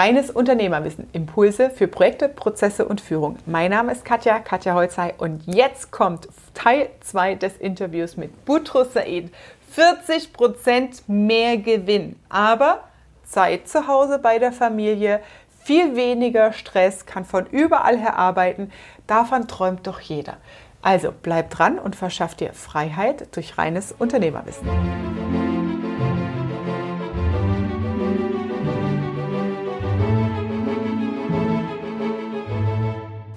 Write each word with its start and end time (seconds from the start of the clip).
Reines 0.00 0.30
Unternehmerwissen. 0.30 1.10
Impulse 1.12 1.68
für 1.68 1.86
Projekte, 1.86 2.30
Prozesse 2.30 2.86
und 2.86 3.02
Führung. 3.02 3.36
Mein 3.44 3.70
Name 3.70 3.92
ist 3.92 4.02
Katja, 4.02 4.38
Katja 4.38 4.72
Holzei 4.72 5.12
und 5.18 5.42
jetzt 5.44 5.90
kommt 5.90 6.26
Teil 6.54 6.88
2 7.00 7.34
des 7.34 7.58
Interviews 7.58 8.16
mit 8.16 8.46
Butros 8.46 8.94
Said. 8.94 9.30
40% 9.76 11.02
mehr 11.06 11.58
Gewinn, 11.58 12.16
aber 12.30 12.84
Zeit 13.24 13.68
zu 13.68 13.88
Hause 13.88 14.18
bei 14.18 14.38
der 14.38 14.52
Familie, 14.52 15.20
viel 15.64 15.94
weniger 15.94 16.54
Stress, 16.54 17.04
kann 17.04 17.26
von 17.26 17.44
überall 17.44 17.98
her 17.98 18.16
arbeiten. 18.16 18.72
Davon 19.06 19.48
träumt 19.48 19.86
doch 19.86 20.00
jeder. 20.00 20.38
Also 20.80 21.12
bleib 21.12 21.50
dran 21.50 21.78
und 21.78 21.94
verschaff 21.94 22.34
dir 22.34 22.54
Freiheit 22.54 23.36
durch 23.36 23.58
reines 23.58 23.92
Unternehmerwissen. 23.92 24.66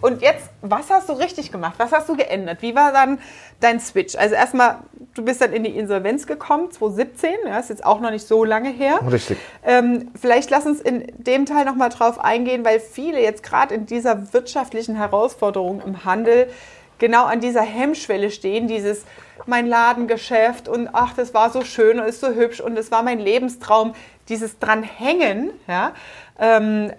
Und 0.03 0.21
jetzt, 0.21 0.49
was 0.62 0.89
hast 0.89 1.07
du 1.07 1.13
richtig 1.13 1.49
gemacht? 1.49 1.75
Was 1.77 1.93
hast 1.93 2.09
du 2.09 2.17
geändert? 2.17 2.61
Wie 2.61 2.75
war 2.75 2.91
dann 2.91 3.20
dein 3.61 3.80
Switch? 3.80 4.16
Also 4.17 4.35
erstmal, 4.35 4.80
du 5.13 5.23
bist 5.23 5.39
dann 5.39 5.53
in 5.53 5.63
die 5.63 5.77
Insolvenz 5.77 6.27
gekommen, 6.27 6.70
2017, 6.71 7.31
ja, 7.45 7.57
ist 7.57 7.70
jetzt 7.70 7.85
auch 7.85 8.02
noch 8.02 8.11
nicht 8.11 8.27
so 8.27 8.44
lange 8.44 8.70
her. 8.70 8.99
Richtig. 9.09 9.38
Ähm, 9.63 10.11
vielleicht 10.20 10.49
lass 10.49 10.66
uns 10.66 10.81
in 10.81 11.09
dem 11.17 11.45
Teil 11.45 11.63
nochmal 11.63 11.88
drauf 11.88 12.20
eingehen, 12.20 12.66
weil 12.66 12.81
viele 12.81 13.21
jetzt 13.21 13.44
gerade 13.44 13.75
in 13.75 13.85
dieser 13.85 14.34
wirtschaftlichen 14.34 14.97
Herausforderung 14.97 15.81
im 15.85 16.03
Handel 16.03 16.49
genau 16.97 17.23
an 17.23 17.39
dieser 17.39 17.61
Hemmschwelle 17.61 18.30
stehen, 18.30 18.67
dieses 18.67 19.05
mein 19.45 19.67
Ladengeschäft 19.67 20.67
und 20.67 20.89
ach, 20.91 21.13
das 21.13 21.33
war 21.33 21.49
so 21.49 21.63
schön 21.63 22.02
und 22.02 22.05
ist 22.05 22.20
so 22.20 22.27
hübsch 22.27 22.59
und 22.59 22.77
es 22.77 22.91
war 22.91 23.03
mein 23.03 23.20
Lebenstraum, 23.20 23.95
dieses 24.27 24.59
dranhängen, 24.59 25.52
ja, 25.67 25.94
ähm, 26.39 26.91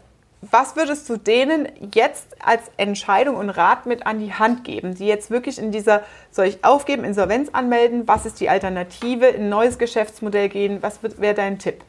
was 0.50 0.76
würdest 0.76 1.08
du 1.08 1.16
denen 1.16 1.68
jetzt 1.92 2.36
als 2.44 2.62
Entscheidung 2.76 3.36
und 3.36 3.50
Rat 3.50 3.86
mit 3.86 4.06
an 4.06 4.18
die 4.18 4.32
Hand 4.32 4.64
geben, 4.64 4.94
die 4.94 5.06
jetzt 5.06 5.30
wirklich 5.30 5.58
in 5.58 5.70
dieser, 5.70 6.02
soll 6.30 6.46
ich 6.46 6.64
aufgeben, 6.64 7.04
Insolvenz 7.04 7.50
anmelden? 7.52 8.06
Was 8.06 8.26
ist 8.26 8.40
die 8.40 8.48
Alternative? 8.48 9.26
In 9.26 9.44
ein 9.44 9.48
neues 9.48 9.78
Geschäftsmodell 9.78 10.48
gehen? 10.48 10.78
Was 10.82 10.98
wäre 11.02 11.34
dein 11.34 11.58
Tipp? 11.58 11.82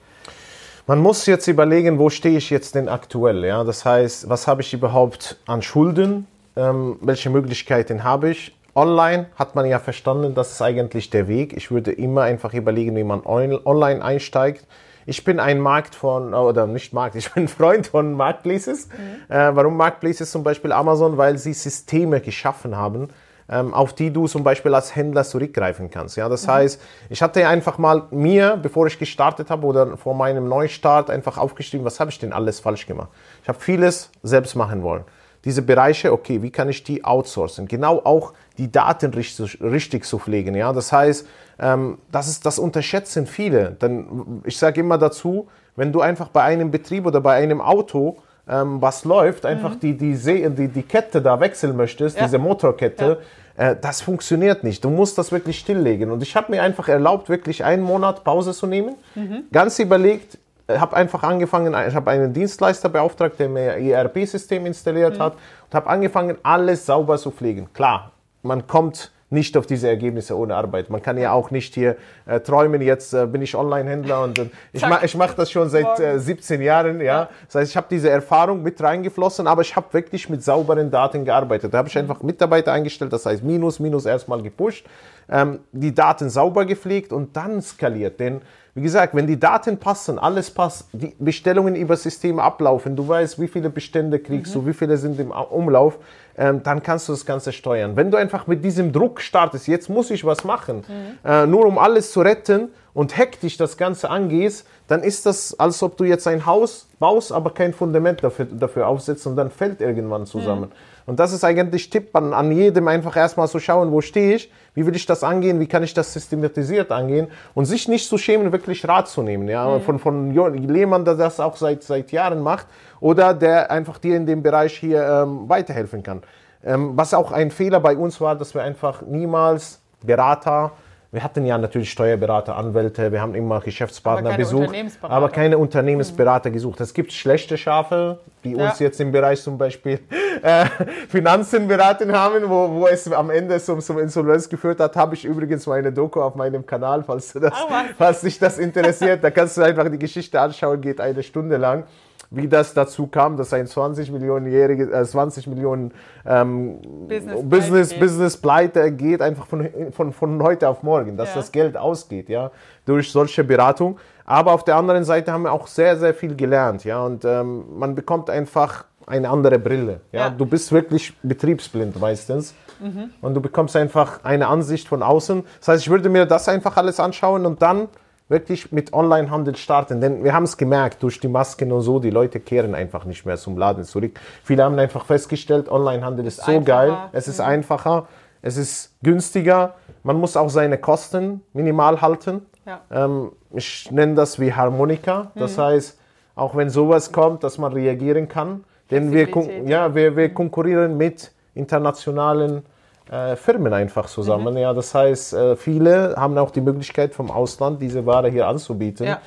Man 0.88 1.00
muss 1.00 1.26
jetzt 1.26 1.48
überlegen, 1.48 1.98
wo 1.98 2.10
stehe 2.10 2.38
ich 2.38 2.50
jetzt 2.50 2.76
denn 2.76 2.88
aktuell? 2.88 3.44
Ja? 3.44 3.64
Das 3.64 3.86
heißt, 3.86 4.30
was 4.30 4.48
habe 4.48 4.62
ich 4.62 4.74
überhaupt 4.74 5.38
an 5.48 5.62
Schulden? 5.62 6.28
Ähm, 6.56 6.98
welche 7.02 7.30
Möglichkeiten 7.30 8.04
habe 8.04 8.30
ich? 8.30 8.56
Online 8.76 9.28
hat 9.36 9.56
man 9.56 9.66
ja 9.66 9.80
verstanden, 9.80 10.36
das 10.36 10.52
ist 10.52 10.62
eigentlich 10.62 11.10
der 11.10 11.28
Weg. 11.28 11.54
Ich 11.54 11.72
würde 11.72 11.92
immer 11.92 12.24
einfach 12.24 12.54
überlegen, 12.54 12.96
wie 12.96 13.04
man 13.04 13.26
online 13.26 14.04
einsteigt 14.04 14.66
ich 15.06 15.24
bin 15.24 15.40
ein 15.40 15.60
Markt 15.60 15.96
von, 15.96 16.34
oder 16.34 16.68
nicht 16.68 16.94
Markt, 16.94 17.16
ich 17.16 17.32
bin 17.32 17.44
ein 17.44 17.48
Freund 17.50 17.88
von 17.88 18.14
Marketplaces. 18.14 18.88
Mhm. 18.88 19.34
Äh, 19.34 19.56
warum 19.56 19.78
Marketplaces 19.78 20.32
zum 20.32 20.44
Beispiel 20.44 20.72
Amazon? 20.72 21.18
Weil 21.18 21.38
sie 21.38 21.54
Systeme 21.54 22.22
geschaffen 22.22 22.76
haben, 22.76 23.10
ähm, 23.48 23.74
auf 23.74 23.94
die 23.94 24.12
du 24.12 24.28
zum 24.28 24.44
Beispiel 24.44 24.74
als 24.74 24.96
Händler 24.96 25.24
zurückgreifen 25.24 25.90
kannst. 25.92 26.18
Ja, 26.18 26.28
das 26.28 26.48
mhm. 26.48 26.52
heißt, 26.52 26.82
ich 27.10 27.22
hatte 27.22 27.48
einfach 27.48 27.78
mal 27.78 28.04
mir, 28.12 28.58
bevor 28.62 28.88
ich 28.88 28.98
gestartet 28.98 29.50
habe 29.50 29.66
oder 29.68 29.98
vor 29.98 30.16
meinem 30.16 30.48
Neustart 30.48 31.10
einfach 31.10 31.38
aufgeschrieben, 31.38 31.86
was 31.86 32.00
habe 32.00 32.10
ich 32.10 32.20
denn 32.20 32.34
alles 32.34 32.60
falsch 32.60 32.88
gemacht. 32.88 33.10
Ich 33.44 33.50
habe 33.50 33.60
vieles 33.60 34.10
selbst 34.24 34.56
machen 34.56 34.82
wollen. 34.82 35.04
Diese 35.44 35.62
Bereiche, 35.62 36.12
okay, 36.12 36.42
wie 36.42 36.50
kann 36.50 36.70
ich 36.70 36.84
die 36.84 37.06
outsourcen? 37.06 37.68
Genau 37.68 38.02
auch 38.04 38.34
die 38.58 38.72
Daten 38.72 39.14
richtig, 39.14 39.62
richtig 39.62 40.06
zu 40.06 40.20
pflegen. 40.20 40.56
Ja, 40.56 40.74
das 40.74 40.92
heißt, 40.92 41.28
ähm, 41.60 41.98
das, 42.12 42.28
ist, 42.28 42.46
das 42.46 42.60
unterschätzen 42.60 43.28
viele. 43.28 43.72
Denn 43.72 44.42
ich 44.46 44.58
sage 44.58 44.82
immer 44.82 44.98
dazu, 44.98 45.48
wenn 45.76 45.92
du 45.92 46.02
einfach 46.02 46.30
bei 46.30 46.44
einem 46.44 46.72
Betrieb 46.72 47.06
oder 47.06 47.22
bei 47.22 47.36
einem 47.36 47.62
Auto 47.62 48.18
ähm, 48.48 48.82
was 48.82 49.06
läuft, 49.06 49.46
einfach 49.46 49.72
mhm. 49.76 49.80
die, 49.80 49.98
die, 49.98 50.16
die, 50.16 50.68
die 50.68 50.84
Kette 50.84 51.22
da 51.22 51.40
wechseln 51.40 51.76
möchtest, 51.76 52.18
ja. 52.18 52.26
diese 52.26 52.38
Motorkette, 52.38 53.20
ja. 53.58 53.72
äh, 53.72 53.78
das 53.80 54.02
funktioniert 54.02 54.64
nicht. 54.64 54.84
Du 54.84 54.90
musst 54.90 55.18
das 55.18 55.32
wirklich 55.32 55.60
stilllegen. 55.60 56.12
Und 56.12 56.22
ich 56.22 56.36
habe 56.36 56.52
mir 56.52 56.62
einfach 56.62 56.88
erlaubt, 56.88 57.30
wirklich 57.30 57.64
einen 57.64 57.84
Monat 57.84 58.24
Pause 58.24 58.54
zu 58.54 58.68
nehmen, 58.68 58.96
mhm. 59.16 59.44
ganz 59.52 59.80
überlegt, 59.80 60.38
habe 60.68 60.96
einfach 60.96 61.24
angefangen, 61.24 61.76
ich 61.88 61.96
habe 61.96 62.12
einen 62.12 62.34
Dienstleister 62.34 62.90
beauftragt, 62.90 63.40
der 63.40 63.50
mir 63.50 63.78
ERP-System 63.78 64.66
installiert 64.66 65.18
mhm. 65.18 65.24
hat 65.24 65.34
und 65.34 65.76
habe 65.76 65.90
angefangen, 65.90 66.38
alles 66.44 66.86
sauber 66.86 67.18
zu 67.18 67.32
pflegen. 67.32 67.68
Klar, 67.74 68.12
man 68.46 68.68
kommt 68.68 69.12
nicht 69.32 69.58
auf 69.58 69.66
diese 69.66 69.88
Ergebnisse 69.88 70.38
ohne 70.38 70.56
Arbeit. 70.56 70.90
Man 70.90 71.02
kann 71.02 71.18
ja 71.18 71.32
auch 71.32 71.50
nicht 71.50 71.74
hier 71.74 71.98
äh, 72.26 72.40
träumen, 72.40 72.82
jetzt 72.82 73.14
äh, 73.14 73.26
bin 73.26 73.42
ich 73.42 73.56
Online-Händler 73.56 74.24
und 74.24 74.38
äh, 74.38 74.50
ich, 74.72 74.88
ma 74.88 75.02
ich 75.04 75.16
mache 75.16 75.36
das 75.36 75.52
schon 75.52 75.68
seit 75.70 76.22
17 76.22 76.62
äh, 76.62 76.64
Jahren. 76.64 77.00
Ja? 77.00 77.06
ja. 77.06 77.30
Das 77.48 77.56
heißt, 77.56 77.72
ich 77.72 77.78
habe 77.78 77.88
diese 77.90 78.10
Erfahrung 78.10 78.62
mit 78.62 78.82
reingeflossen, 78.82 79.48
aber 79.48 79.64
ich 79.64 79.76
habe 79.76 79.88
wirklich 79.92 80.30
mit 80.30 80.44
sauberen 80.44 80.92
Daten 80.92 81.26
gearbeitet. 81.26 81.74
Da 81.74 81.80
habe 81.80 81.90
ich 81.90 81.98
einfach 81.98 82.22
Mitarbeiter 82.22 82.72
eingestellt, 82.72 83.12
das 83.12 83.26
heißt 83.26 83.44
Minus, 83.44 83.80
Minus 83.80 84.06
erstmal 84.06 84.42
gepusht, 84.44 84.86
ähm, 85.30 85.60
die 85.72 85.94
Daten 85.94 86.30
sauber 86.30 86.66
gepflegt 86.66 87.14
und 87.14 87.36
dann 87.36 87.62
skaliert. 87.62 88.20
Denn 88.20 88.42
wie 88.78 88.82
gesagt, 88.82 89.16
wenn 89.16 89.26
die 89.26 89.40
Daten 89.40 89.78
passen, 89.78 90.20
alles 90.20 90.52
passt, 90.52 90.90
die 90.92 91.16
Bestellungen 91.18 91.76
über 91.78 91.96
Systeme 91.96 92.44
ablaufen, 92.44 92.98
du 92.98 93.08
weißt, 93.08 93.40
wie 93.40 93.48
viele 93.48 93.70
Bestände 93.70 94.20
kriegst 94.20 94.54
mhm. 94.54 94.60
du, 94.60 94.68
wie 94.68 94.74
viele 94.74 94.98
sind 94.98 95.18
im 95.18 95.32
Umlauf, 95.32 95.98
ähm, 96.38 96.62
dann 96.62 96.84
kannst 96.84 97.08
du 97.08 97.14
das 97.14 97.26
Ganze 97.26 97.54
steuern. 97.54 97.96
Wenn 97.96 98.12
du 98.12 98.18
einfach 98.18 98.48
mit 98.48 98.66
diesem 98.66 98.92
Druck 98.92 99.22
startest, 99.22 99.68
jetzt 99.70 99.90
muss 99.90 100.12
ich 100.12 100.26
was 100.26 100.44
machen, 100.44 100.84
mhm. 100.88 101.30
äh, 101.30 101.48
nur 101.48 101.66
um 101.66 101.78
alles 101.78 102.12
zu 102.12 102.20
retten 102.20 102.70
und 102.96 103.16
hektisch 103.18 103.58
das 103.58 103.78
Ganze 103.78 104.10
angehst, 104.10 104.66
dann 104.88 105.04
ist 105.04 105.26
das, 105.26 105.60
als 105.60 105.84
ob 105.84 105.98
du 105.98 106.06
jetzt 106.06 106.28
ein 106.28 106.46
Haus 106.46 106.88
baust, 106.98 107.32
aber 107.32 107.52
kein 107.52 107.74
Fundament 107.74 108.24
dafür, 108.24 108.46
dafür 108.46 108.88
aufsetzt 108.88 109.28
und 109.28 109.36
dann 109.36 109.52
fällt 109.52 109.82
irgendwann 109.82 110.26
zusammen. 110.26 110.70
Mhm. 110.70 111.06
Und 111.08 111.20
das 111.20 111.34
ist 111.34 111.44
eigentlich 111.44 111.90
Tipp 111.90 112.16
an, 112.16 112.34
an 112.34 112.52
jedem, 112.52 112.88
einfach 112.88 113.16
erstmal 113.16 113.48
zu 113.48 113.60
schauen, 113.60 113.92
wo 113.92 114.02
stehe 114.02 114.36
ich, 114.36 114.52
wie 114.74 114.86
will 114.88 114.96
ich 114.96 115.06
das 115.06 115.24
angehen, 115.24 115.60
wie 115.60 115.68
kann 115.68 115.84
ich 115.84 115.94
das 115.94 116.14
systematisiert 116.14 116.92
angehen 116.92 117.28
und 117.54 117.66
sich 117.66 117.88
nicht 117.88 118.08
zu 118.08 118.18
schämen, 118.18 118.52
wirklich 118.52 118.88
Rat 118.88 119.10
zu 119.10 119.22
nehmen. 119.22 119.50
Ja? 119.50 119.68
Mhm. 119.68 119.82
Von, 119.82 120.00
von 120.00 120.32
Lehmann, 120.68 121.04
der 121.04 121.16
das 121.16 121.40
auch 121.42 121.58
seit, 121.58 121.84
seit 121.84 122.12
Jahren 122.14 122.42
macht 122.42 122.66
oder 123.02 123.34
der 123.34 123.70
einfach 123.72 123.98
dir 123.98 124.16
in 124.16 124.26
dem 124.26 124.42
Bereich 124.42 124.78
hier 124.78 125.04
ähm, 125.06 125.50
weiterhelfen 125.50 126.02
kann. 126.02 126.24
Ähm, 126.64 126.94
was 126.96 127.14
auch 127.14 127.34
ein 127.34 127.52
Fehler 127.52 127.82
bei 127.82 127.98
uns 127.98 128.22
war, 128.22 128.36
dass 128.36 128.56
wir 128.56 128.64
einfach 128.64 129.02
niemals 129.02 129.82
Berater, 130.02 130.72
wir 131.16 131.24
hatten 131.24 131.46
ja 131.46 131.58
natürlich 131.58 131.90
Steuerberater, 131.92 132.58
Anwälte, 132.58 133.10
wir 133.10 133.22
haben 133.22 133.36
immer 133.36 133.62
Geschäftspartner 133.62 134.32
aber 134.32 134.38
besucht, 134.38 134.76
aber 135.02 135.30
keine 135.30 135.58
Unternehmensberater 135.58 136.50
mhm. 136.50 136.54
gesucht. 136.54 136.82
Es 136.82 136.94
gibt 136.94 137.14
schlechte 137.14 137.58
Schafe, 137.58 138.20
die 138.44 138.52
ja. 138.52 138.68
uns 138.68 138.80
jetzt 138.80 139.00
im 139.00 139.14
Bereich 139.14 139.42
zum 139.42 139.58
Beispiel 139.58 140.02
äh, 140.44 140.66
Finanzen 141.08 141.70
beraten 141.70 142.12
haben, 142.12 142.50
wo, 142.50 142.70
wo 142.70 142.88
es 142.88 143.10
am 143.10 143.30
Ende 143.30 143.62
zum, 143.62 143.80
zum 143.80 143.98
Insolvenz 144.00 144.50
geführt 144.50 144.82
hat. 144.82 144.98
Habe 144.98 145.16
ich 145.16 145.24
übrigens 145.24 145.66
meine 145.68 145.94
Doku 145.94 146.22
auf 146.22 146.36
meinem 146.36 146.66
Kanal, 146.66 147.02
falls, 147.02 147.32
das, 147.32 147.54
oh 147.54 147.74
falls 147.98 148.20
dich 148.20 148.38
das 148.38 148.58
interessiert. 148.58 149.24
Da 149.24 149.32
kannst 149.32 149.56
du 149.56 149.62
einfach 149.62 149.90
die 149.90 150.00
Geschichte 150.00 150.42
anschauen, 150.42 150.82
geht 150.82 151.00
eine 151.00 151.24
Stunde 151.24 151.56
lang 151.56 151.86
wie 152.32 152.48
das 152.48 152.74
dazu 152.74 153.08
kam, 153.08 153.38
dass 153.38 153.54
ein 153.54 153.68
20 153.68 154.12
Millionenjährige, 154.12 154.92
äh, 154.92 155.04
20 155.04 155.48
Millionen 155.48 155.92
ähm, 156.26 156.80
Business, 157.08 157.42
Business, 157.44 157.90
Pleite 157.90 158.00
Business 158.00 158.38
Pleite 158.38 158.92
geht 158.92 159.22
einfach 159.22 159.48
von, 159.48 159.70
von, 159.92 160.14
von 160.14 160.44
heute 160.44 160.68
auf 160.70 160.84
morgen, 160.84 161.18
dass 161.18 161.30
ja. 161.30 161.36
das 161.36 161.52
Geld 161.52 161.78
ausgeht, 161.78 162.30
ja, 162.30 162.52
durch 162.86 163.12
solche 163.12 163.44
Beratung. 163.44 163.98
Aber 164.26 164.54
auf 164.54 164.64
der 164.64 164.76
anderen 164.76 165.04
Seite 165.04 165.32
haben 165.32 165.44
wir 165.44 165.52
auch 165.52 165.68
sehr, 165.68 165.98
sehr 165.98 166.14
viel 166.14 166.36
gelernt, 166.36 166.84
ja, 166.84 167.04
und 167.04 167.26
ähm, 167.26 167.66
man 167.78 167.96
bekommt 167.96 168.30
einfach 168.30 168.86
eine 169.06 169.30
andere 169.30 169.60
Brille, 169.60 170.02
ja. 170.12 170.22
ja. 170.22 170.30
Du 170.30 170.46
bist 170.46 170.72
wirklich 170.72 171.16
betriebsblind 171.22 172.00
meistens. 172.00 172.56
Mhm. 172.80 173.12
Und 173.22 173.34
du 173.34 173.40
bekommst 173.40 173.76
einfach 173.78 174.24
eine 174.24 174.48
Ansicht 174.48 174.90
von 174.90 175.02
außen. 175.02 175.44
Das 175.60 175.68
heißt, 175.70 175.84
ich 175.84 175.90
würde 175.90 176.10
mir 176.10 176.26
das 176.26 176.50
einfach 176.50 176.76
alles 176.76 177.00
anschauen 177.00 177.46
und 177.46 177.62
dann 177.62 177.88
wirklich 178.28 178.72
mit 178.72 178.94
Onlinehandel 178.94 179.56
starten. 179.56 180.02
Denn 180.02 180.24
wir 180.24 180.34
haben 180.34 180.44
es 180.44 180.58
gemerkt, 180.58 181.04
durch 181.04 181.20
die 181.20 181.28
Masken 181.28 181.72
und 181.72 181.82
so, 181.82 182.00
die 182.00 182.10
Leute 182.10 182.40
kehren 182.40 182.74
einfach 182.74 183.06
nicht 183.06 183.26
mehr 183.26 183.38
zum 183.38 183.58
Laden 183.58 183.84
zurück. 183.84 184.20
Viele 184.44 184.64
haben 184.64 184.78
einfach 184.80 185.06
festgestellt, 185.06 185.70
Onlinehandel 185.70 186.26
ist, 186.26 186.40
ist 186.40 186.46
so 186.46 186.52
einfacher. 186.52 186.66
geil, 186.66 186.98
es 187.12 187.28
ist 187.28 187.40
mhm. 187.40 187.46
einfacher, 187.46 188.08
es 188.42 188.58
ist 188.58 188.96
günstiger, 189.04 189.76
man 190.04 190.20
muss 190.20 190.38
auch 190.38 190.50
seine 190.50 190.78
Kosten 190.78 191.42
minimal 191.54 192.02
halten. 192.02 192.46
Ja. 192.66 192.82
Ähm, 192.92 193.32
ich 193.52 193.92
nenne 193.92 194.16
das 194.16 194.40
wie 194.40 194.54
Harmonika. 194.54 195.32
Das 195.36 195.58
mhm. 195.58 195.62
heißt, 195.62 196.00
auch 196.36 196.56
wenn 196.56 196.70
sowas 196.70 197.12
kommt, 197.12 197.44
dass 197.44 197.58
man 197.58 197.74
reagieren 197.74 198.28
kann. 198.28 198.64
Denn 198.92 199.12
wir, 199.12 199.28
ja, 199.66 199.96
wir, 199.96 200.16
wir 200.16 200.34
konkurrieren 200.34 200.98
mit 200.98 201.32
internationalen 201.56 202.64
äh, 203.12 203.36
Firmen 203.36 203.74
einfach 203.74 204.08
zusammen. 204.08 204.54
Mhm. 204.54 204.60
Ja, 204.60 204.74
das 204.74 204.94
heißt, 204.94 205.34
äh, 205.34 205.56
viele 205.56 206.16
haben 206.18 206.38
auch 206.38 206.52
die 206.52 206.62
Möglichkeit 206.62 207.14
vom 207.14 207.32
Ausland 207.32 207.82
diese 207.82 208.06
Ware 208.06 208.30
hier 208.30 208.48
anzubieten. 208.48 209.06
Ja. 209.06 209.22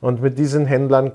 Und 0.00 0.20
mit 0.22 0.38
diesen 0.38 0.66
Händlern 0.66 1.12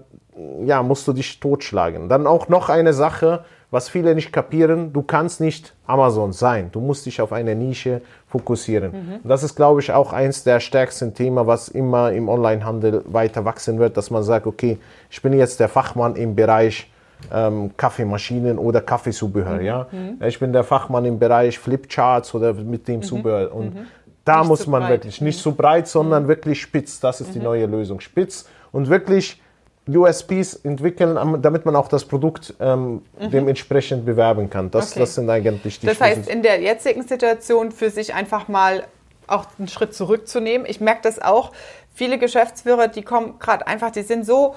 ja, 0.66 0.83
musst 0.83 1.07
du 1.07 1.13
dich 1.13 1.39
totschlagen. 1.39 2.10
Dann 2.10 2.27
auch 2.27 2.48
noch 2.48 2.69
eine 2.69 2.94
Sache, 2.94 3.44
was 3.71 3.88
viele 3.88 4.16
nicht 4.16 4.33
kapieren, 4.33 4.94
du 4.94 5.04
kannst 5.04 5.42
nicht 5.42 5.75
Amazon 5.86 6.33
sein. 6.33 6.69
Du 6.71 6.80
musst 6.80 7.06
dich 7.06 7.21
auf 7.21 7.31
eine 7.31 7.56
Nische 7.56 8.01
fokussieren. 8.27 8.92
Mhm. 8.92 9.27
Das 9.27 9.44
ist, 9.44 9.56
glaube 9.56 9.81
ich, 9.81 9.92
auch 9.92 10.12
eins 10.12 10.44
der 10.44 10.60
stärksten 10.60 11.13
Themen, 11.13 11.45
was 11.45 11.69
immer 11.69 12.12
im 12.12 12.30
Onlinehandel 12.30 13.04
weiter 13.06 13.45
wachsen 13.45 13.77
wird, 13.80 13.95
dass 13.98 14.10
man 14.10 14.24
sagt, 14.24 14.48
okay, 14.48 14.77
ich 15.10 15.21
bin 15.21 15.33
jetzt 15.33 15.60
der 15.60 15.69
Fachmann 15.69 16.16
im 16.16 16.36
Bereich 16.36 16.89
ähm, 17.31 17.71
Kaffeemaschinen 17.77 18.57
oder 18.57 18.81
Kaffeezubehör. 18.81 19.60
Mhm. 19.60 19.66
Ja? 19.66 19.88
Mhm. 19.92 20.24
Ich 20.25 20.39
bin 20.39 20.54
der 20.54 20.63
Fachmann 20.63 21.06
im 21.06 21.19
Bereich 21.19 21.60
Flipcharts 21.60 22.33
oder 22.33 22.54
mit 22.54 22.88
dem 22.88 22.98
mhm. 22.98 23.04
Zubehör. 23.04 23.54
Und 23.54 23.75
mhm. 23.75 23.88
da 24.25 24.39
nicht 24.39 24.48
muss 24.48 24.68
man 24.68 24.81
breit. 24.81 24.92
wirklich 24.92 25.21
nicht 25.21 25.39
so 25.39 25.51
breit, 25.51 25.88
sondern 25.88 26.24
mhm. 26.24 26.27
wirklich 26.27 26.62
spitz. 26.62 27.00
Das 27.00 27.21
ist 27.21 27.33
die 27.36 27.39
neue 27.39 27.66
Lösung. 27.66 28.00
Spitz 28.00 28.48
und 28.71 28.89
wirklich 28.89 29.42
USPs 29.88 30.56
entwickeln, 30.63 31.42
damit 31.42 31.66
man 31.66 31.75
auch 31.75 31.88
das 31.88 32.06
Produkt 32.06 32.54
ähm, 32.60 33.01
mhm. 33.19 33.31
dementsprechend 33.31 34.06
bewerben 34.06 34.50
kann. 34.50 34.69
Das, 34.69 34.92
okay. 34.92 35.00
das 35.00 35.16
sind 35.16 35.30
eigentlich 35.30 35.80
die 35.80 35.88
Das 35.88 36.00
heißt, 36.00 36.30
in 36.30 36.44
der 36.44 36.62
jetzigen 36.62 37.04
Situation 37.04 37.71
für 37.71 37.89
sich 37.89 38.13
einfach 38.13 38.48
mal 38.48 38.83
auch 39.27 39.45
einen 39.57 39.68
Schritt 39.68 39.94
zurückzunehmen. 39.94 40.68
Ich 40.69 40.80
merke 40.80 41.01
das 41.04 41.19
auch. 41.21 41.51
Viele 41.94 42.18
Geschäftsführer, 42.18 42.88
die 42.88 43.01
kommen 43.01 43.39
gerade 43.39 43.68
einfach, 43.68 43.92
die 43.92 44.04
sind 44.04 44.25
so 44.25 44.56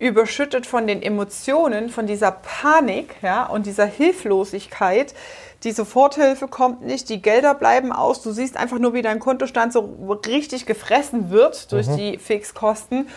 überschüttet 0.00 0.66
von 0.66 0.86
den 0.86 1.02
Emotionen, 1.02 1.90
von 1.90 2.06
dieser 2.06 2.32
Panik 2.32 3.14
ja, 3.22 3.44
und 3.44 3.66
dieser 3.66 3.86
Hilflosigkeit. 3.86 5.14
Die 5.62 5.72
Soforthilfe 5.72 6.48
kommt 6.48 6.82
nicht, 6.82 7.10
die 7.10 7.20
Gelder 7.20 7.54
bleiben 7.54 7.92
aus. 7.92 8.22
Du 8.22 8.32
siehst 8.32 8.56
einfach 8.56 8.78
nur, 8.78 8.94
wie 8.94 9.02
dein 9.02 9.20
Kontostand 9.20 9.74
so 9.74 10.18
richtig 10.26 10.64
gefressen 10.64 11.30
wird 11.30 11.70
durch 11.70 11.86
mhm. 11.86 11.96
die 11.98 12.18
Fixkosten. 12.18 13.08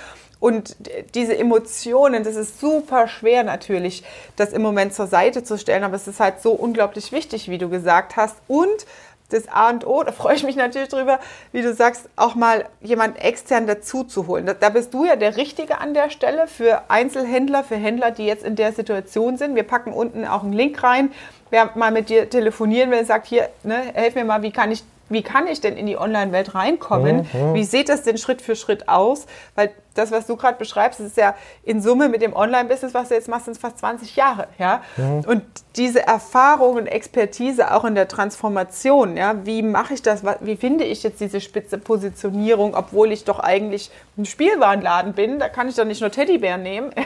Und 0.42 0.76
diese 1.16 1.38
Emotionen, 1.38 2.26
das 2.26 2.36
ist 2.36 2.60
super 2.60 3.08
schwer 3.08 3.46
natürlich, 3.46 4.04
das 4.36 4.52
im 4.52 4.62
Moment 4.62 4.94
zur 4.94 5.08
Seite 5.08 5.46
zu 5.46 5.58
stellen, 5.58 5.86
aber 5.86 5.96
es 5.96 6.06
ist 6.06 6.20
halt 6.20 6.42
so 6.42 6.52
unglaublich 6.52 7.14
wichtig, 7.14 7.48
wie 7.50 7.58
du 7.58 7.70
gesagt 7.70 8.18
hast. 8.18 8.36
Und 8.50 8.86
das 9.34 9.48
A 9.48 9.70
und 9.70 9.86
O, 9.86 10.04
da 10.04 10.12
freue 10.12 10.36
ich 10.36 10.44
mich 10.44 10.56
natürlich 10.56 10.90
drüber, 10.90 11.20
wie 11.52 11.62
du 11.62 11.74
sagst, 11.74 12.10
auch 12.16 12.36
mal 12.36 12.66
jemand 12.82 13.24
extern 13.24 13.68
dazu 13.68 14.04
zu 14.04 14.28
holen. 14.28 14.46
Da, 14.46 14.54
da, 14.54 14.70
bist 14.70 14.94
du 14.94 15.06
ja 15.06 15.16
der 15.16 15.38
Richtige 15.38 15.80
an 15.80 15.94
der 15.94 16.10
Stelle 16.10 16.48
für 16.48 16.84
Einzelhändler, 16.90 17.64
für 17.64 17.76
Händler, 17.76 18.12
die 18.12 18.26
jetzt 18.26 18.44
in 18.44 18.56
der 18.56 18.74
Situation 18.74 19.38
sind. 19.38 19.56
Wir 19.56 19.64
packen 19.64 19.94
unten 19.94 20.26
auch 20.26 20.44
einen 20.44 20.54
Link 20.54 20.82
rein. 20.84 21.12
Wer 21.50 21.72
mal 21.76 21.92
mit 21.92 22.10
dir 22.10 22.30
telefonieren 22.30 22.92
will, 22.92 23.06
sagt 23.06 23.28
hier, 23.28 23.50
ne, 23.64 23.78
helf 23.94 24.16
mir 24.16 24.26
mal, 24.26 24.42
wie 24.42 24.52
kann 24.52 24.72
ich 24.72 24.84
wie 25.10 25.22
kann 25.22 25.48
ich 25.48 25.62
denn 25.62 25.78
in 25.78 25.86
die 25.86 25.98
Online-Welt 25.98 26.56
reinkommen? 26.56 27.28
Mhm. 27.32 27.54
Wie 27.54 27.66
sieht 27.66 27.90
das 27.90 28.04
denn 28.04 28.18
Schritt 28.18 28.42
für 28.42 28.56
Schritt 28.56 28.90
aus? 28.90 29.28
Weil 29.54 29.72
das, 29.94 30.12
was 30.12 30.28
du 30.28 30.36
gerade 30.36 30.58
beschreibst, 30.58 31.00
ist 31.00 31.18
ja 31.18 31.36
in 31.64 31.82
Summe 31.82 32.10
mit 32.10 32.22
dem 32.22 32.36
Online-Business, 32.36 32.94
was 32.94 33.10
du 33.10 33.16
jetzt 33.16 33.28
machst, 33.28 33.46
sind 33.46 33.54
es 33.54 33.60
fast 33.60 33.80
20 33.80 34.16
Jahre. 34.16 34.48
Ja? 34.58 34.82
Mhm. 34.98 35.22
Und 35.26 35.44
diese 35.76 36.06
Erfahrung 36.06 36.76
und 36.76 36.88
Expertise 36.88 37.74
auch 37.74 37.86
in 37.86 37.96
der 37.96 38.08
Transformation, 38.08 39.18
ja, 39.18 39.46
wie 39.46 39.62
mache 39.62 39.94
ich 39.94 40.02
das? 40.02 40.24
Wie 40.42 40.56
finde 40.56 40.84
ich 40.84 41.04
jetzt 41.04 41.20
diese 41.20 41.42
spitze 41.42 41.78
Positionierung, 41.78 42.76
obwohl 42.76 43.12
ich 43.12 43.24
doch 43.24 43.40
eigentlich 43.40 43.92
ein 44.18 44.26
Spielwarenladen 44.26 45.14
bin? 45.14 45.40
Da 45.40 45.50
kann 45.50 45.68
ich 45.68 45.76
doch 45.76 45.86
nicht 45.86 46.02
nur 46.02 46.12
Teddybären 46.12 46.64
nehmen. 46.64 46.92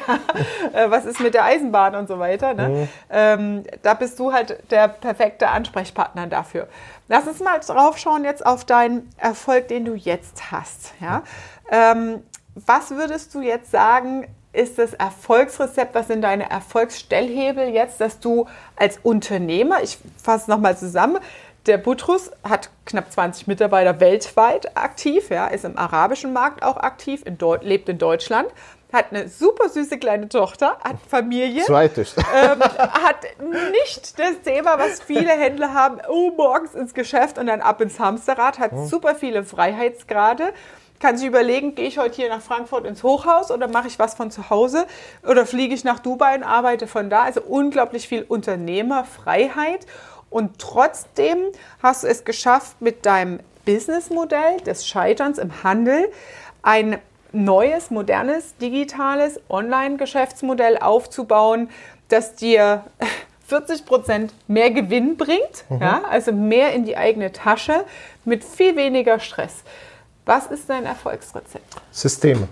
Äh, 0.74 0.90
was 0.90 1.06
ist 1.06 1.20
mit 1.20 1.34
der 1.34 1.46
Eisenbahn 1.46 1.96
und 1.96 2.08
so 2.08 2.20
weiter? 2.20 2.54
Ne? 2.54 2.68
Mhm. 2.68 2.90
Ähm, 3.10 3.64
da 3.84 3.94
bist 3.94 4.20
du 4.20 4.34
halt 4.34 4.58
der 4.70 4.88
perfekte 4.88 5.50
Ansprechpartner 5.50 6.28
dafür. 6.28 6.68
Lass 7.08 7.26
uns 7.26 7.40
mal 7.40 7.60
drauf 7.60 7.98
schauen 7.98 8.24
jetzt 8.24 8.46
auf 8.46 8.66
deinen 8.66 9.10
Erfolg, 9.18 9.70
den 9.70 9.86
du 9.86 9.94
jetzt 9.94 10.52
hast. 10.52 10.94
Ja? 11.00 11.24
Ähm, 11.72 12.24
was 12.66 12.92
würdest 12.92 13.36
du 13.36 13.42
jetzt 13.42 13.72
sagen, 13.72 14.28
ist 14.54 14.80
das 14.80 14.94
Erfolgsrezept, 14.94 15.94
was 15.94 16.08
sind 16.08 16.22
deine 16.22 16.50
Erfolgsstellhebel 16.50 17.70
jetzt, 17.70 18.02
dass 18.02 18.20
du 18.20 18.48
als 18.76 19.00
Unternehmer, 19.04 19.84
ich 19.84 20.00
fasse 20.22 20.44
es 20.44 20.48
nochmal 20.48 20.78
zusammen, 20.78 21.20
der 21.68 21.78
Butrus 21.78 22.32
hat 22.44 22.70
knapp 22.86 23.12
20 23.12 23.46
Mitarbeiter 23.48 24.00
weltweit 24.00 24.76
aktiv, 24.78 25.30
ja, 25.30 25.48
ist 25.48 25.66
im 25.66 25.78
arabischen 25.78 26.34
Markt 26.34 26.64
auch 26.64 26.78
aktiv, 26.78 27.24
in 27.26 27.38
lebt 27.62 27.90
in 27.90 27.98
Deutschland, 27.98 28.48
hat 28.92 29.08
eine 29.12 29.28
super 29.28 29.68
süße 29.68 30.00
kleine 30.00 30.30
Tochter, 30.30 30.78
hat 30.82 30.96
Familie. 31.08 31.64
Zweites. 31.66 32.16
Ähm, 32.18 32.62
hat 32.62 33.26
nicht 33.72 34.18
das 34.18 34.42
Thema, 34.44 34.80
was 34.80 35.02
viele 35.02 35.32
Händler 35.32 35.74
haben, 35.74 36.00
oh, 36.10 36.32
morgens 36.36 36.74
ins 36.74 36.94
Geschäft 36.94 37.38
und 37.38 37.48
dann 37.48 37.60
ab 37.60 37.82
ins 37.82 38.00
Hamsterrad, 38.00 38.60
hat 38.60 38.72
hm. 38.72 38.88
super 38.88 39.14
viele 39.14 39.44
Freiheitsgrade 39.44 40.54
kann 41.00 41.18
sich 41.18 41.28
überlegen, 41.28 41.76
gehe 41.76 41.88
ich 41.88 41.98
heute 41.98 42.16
hier 42.16 42.30
nach 42.30 42.42
Frankfurt 42.42 42.86
ins 42.86 43.04
Hochhaus 43.04 43.52
oder 43.52 43.68
mache 43.68 43.88
ich 43.88 44.00
was 44.00 44.16
von 44.16 44.32
zu 44.32 44.50
Hause 44.50 44.88
oder 45.28 45.46
fliege 45.46 45.74
ich 45.74 45.84
nach 45.84 46.00
Dubai 46.00 46.36
und 46.36 46.44
arbeite 46.44 46.88
von 46.88 47.10
da. 47.10 47.24
Also 47.24 47.42
unglaublich 47.42 48.08
viel 48.08 48.24
Unternehmerfreiheit. 48.24 49.86
Und 50.30 50.60
trotzdem 50.60 51.38
hast 51.82 52.04
du 52.04 52.08
es 52.08 52.26
geschafft, 52.26 52.82
mit 52.82 53.06
deinem 53.06 53.40
Businessmodell 53.66 54.60
des 54.62 54.88
Scheiterns 54.88 55.38
im 55.38 55.64
Handel 55.64 56.12
ein 56.62 57.00
neues, 57.32 57.92
modernes, 57.92 58.56
digitales 58.58 59.40
Online-Geschäftsmodell 59.50 60.78
aufzubauen, 60.78 61.70
das 62.10 62.36
dir 62.36 62.84
40 63.48 63.86
Prozent 63.86 64.34
mehr 64.48 64.72
Gewinn 64.72 65.16
bringt, 65.16 65.66
mhm. 65.70 65.82
ja, 65.82 66.02
also 66.10 66.34
mehr 66.34 66.74
in 66.74 66.84
die 66.84 66.98
eigene 66.98 67.32
Tasche 67.32 67.86
mit 68.26 68.44
viel 68.44 68.76
weniger 68.76 69.20
Stress. 69.20 69.64
Was 70.28 70.48
ist 70.48 70.70
dein 70.70 70.86
Erfolgsrezept? 70.86 71.78
Systeme. 71.90 72.50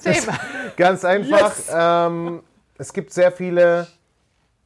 Systeme. 0.00 0.38
Ganz 0.78 1.04
einfach. 1.04 1.54
Yes. 1.54 1.70
Ähm, 1.70 2.42
es 2.78 2.90
gibt 2.90 3.12
sehr 3.12 3.30
viele 3.30 3.86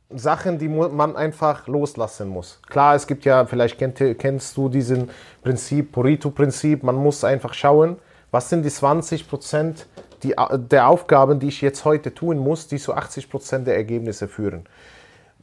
Sachen, 0.09 0.61
die 0.61 0.69
man 0.69 1.17
einfach 1.17 1.67
loslassen 1.67 2.29
muss. 2.29 2.61
Klar, 2.69 2.95
es 2.95 3.09
gibt 3.09 3.25
ja, 3.25 3.45
vielleicht 3.47 3.79
kennt, 3.79 3.99
kennst 4.21 4.57
du 4.57 4.69
diesen 4.69 5.11
Prinzip, 5.43 5.91
Pareto-Prinzip, 5.91 6.85
man 6.85 6.95
muss 6.95 7.25
einfach 7.25 7.53
schauen, 7.53 7.99
was 8.31 8.49
sind 8.49 8.63
die 8.63 8.71
20 8.71 9.29
Prozent 9.29 9.87
der 10.23 10.87
Aufgaben, 10.87 11.41
die 11.41 11.49
ich 11.49 11.61
jetzt 11.63 11.85
heute 11.85 12.15
tun 12.15 12.39
muss, 12.39 12.69
die 12.69 12.79
zu 12.79 12.95
80 12.95 13.29
Prozent 13.29 13.67
der 13.67 13.75
Ergebnisse 13.75 14.29
führen. 14.29 14.69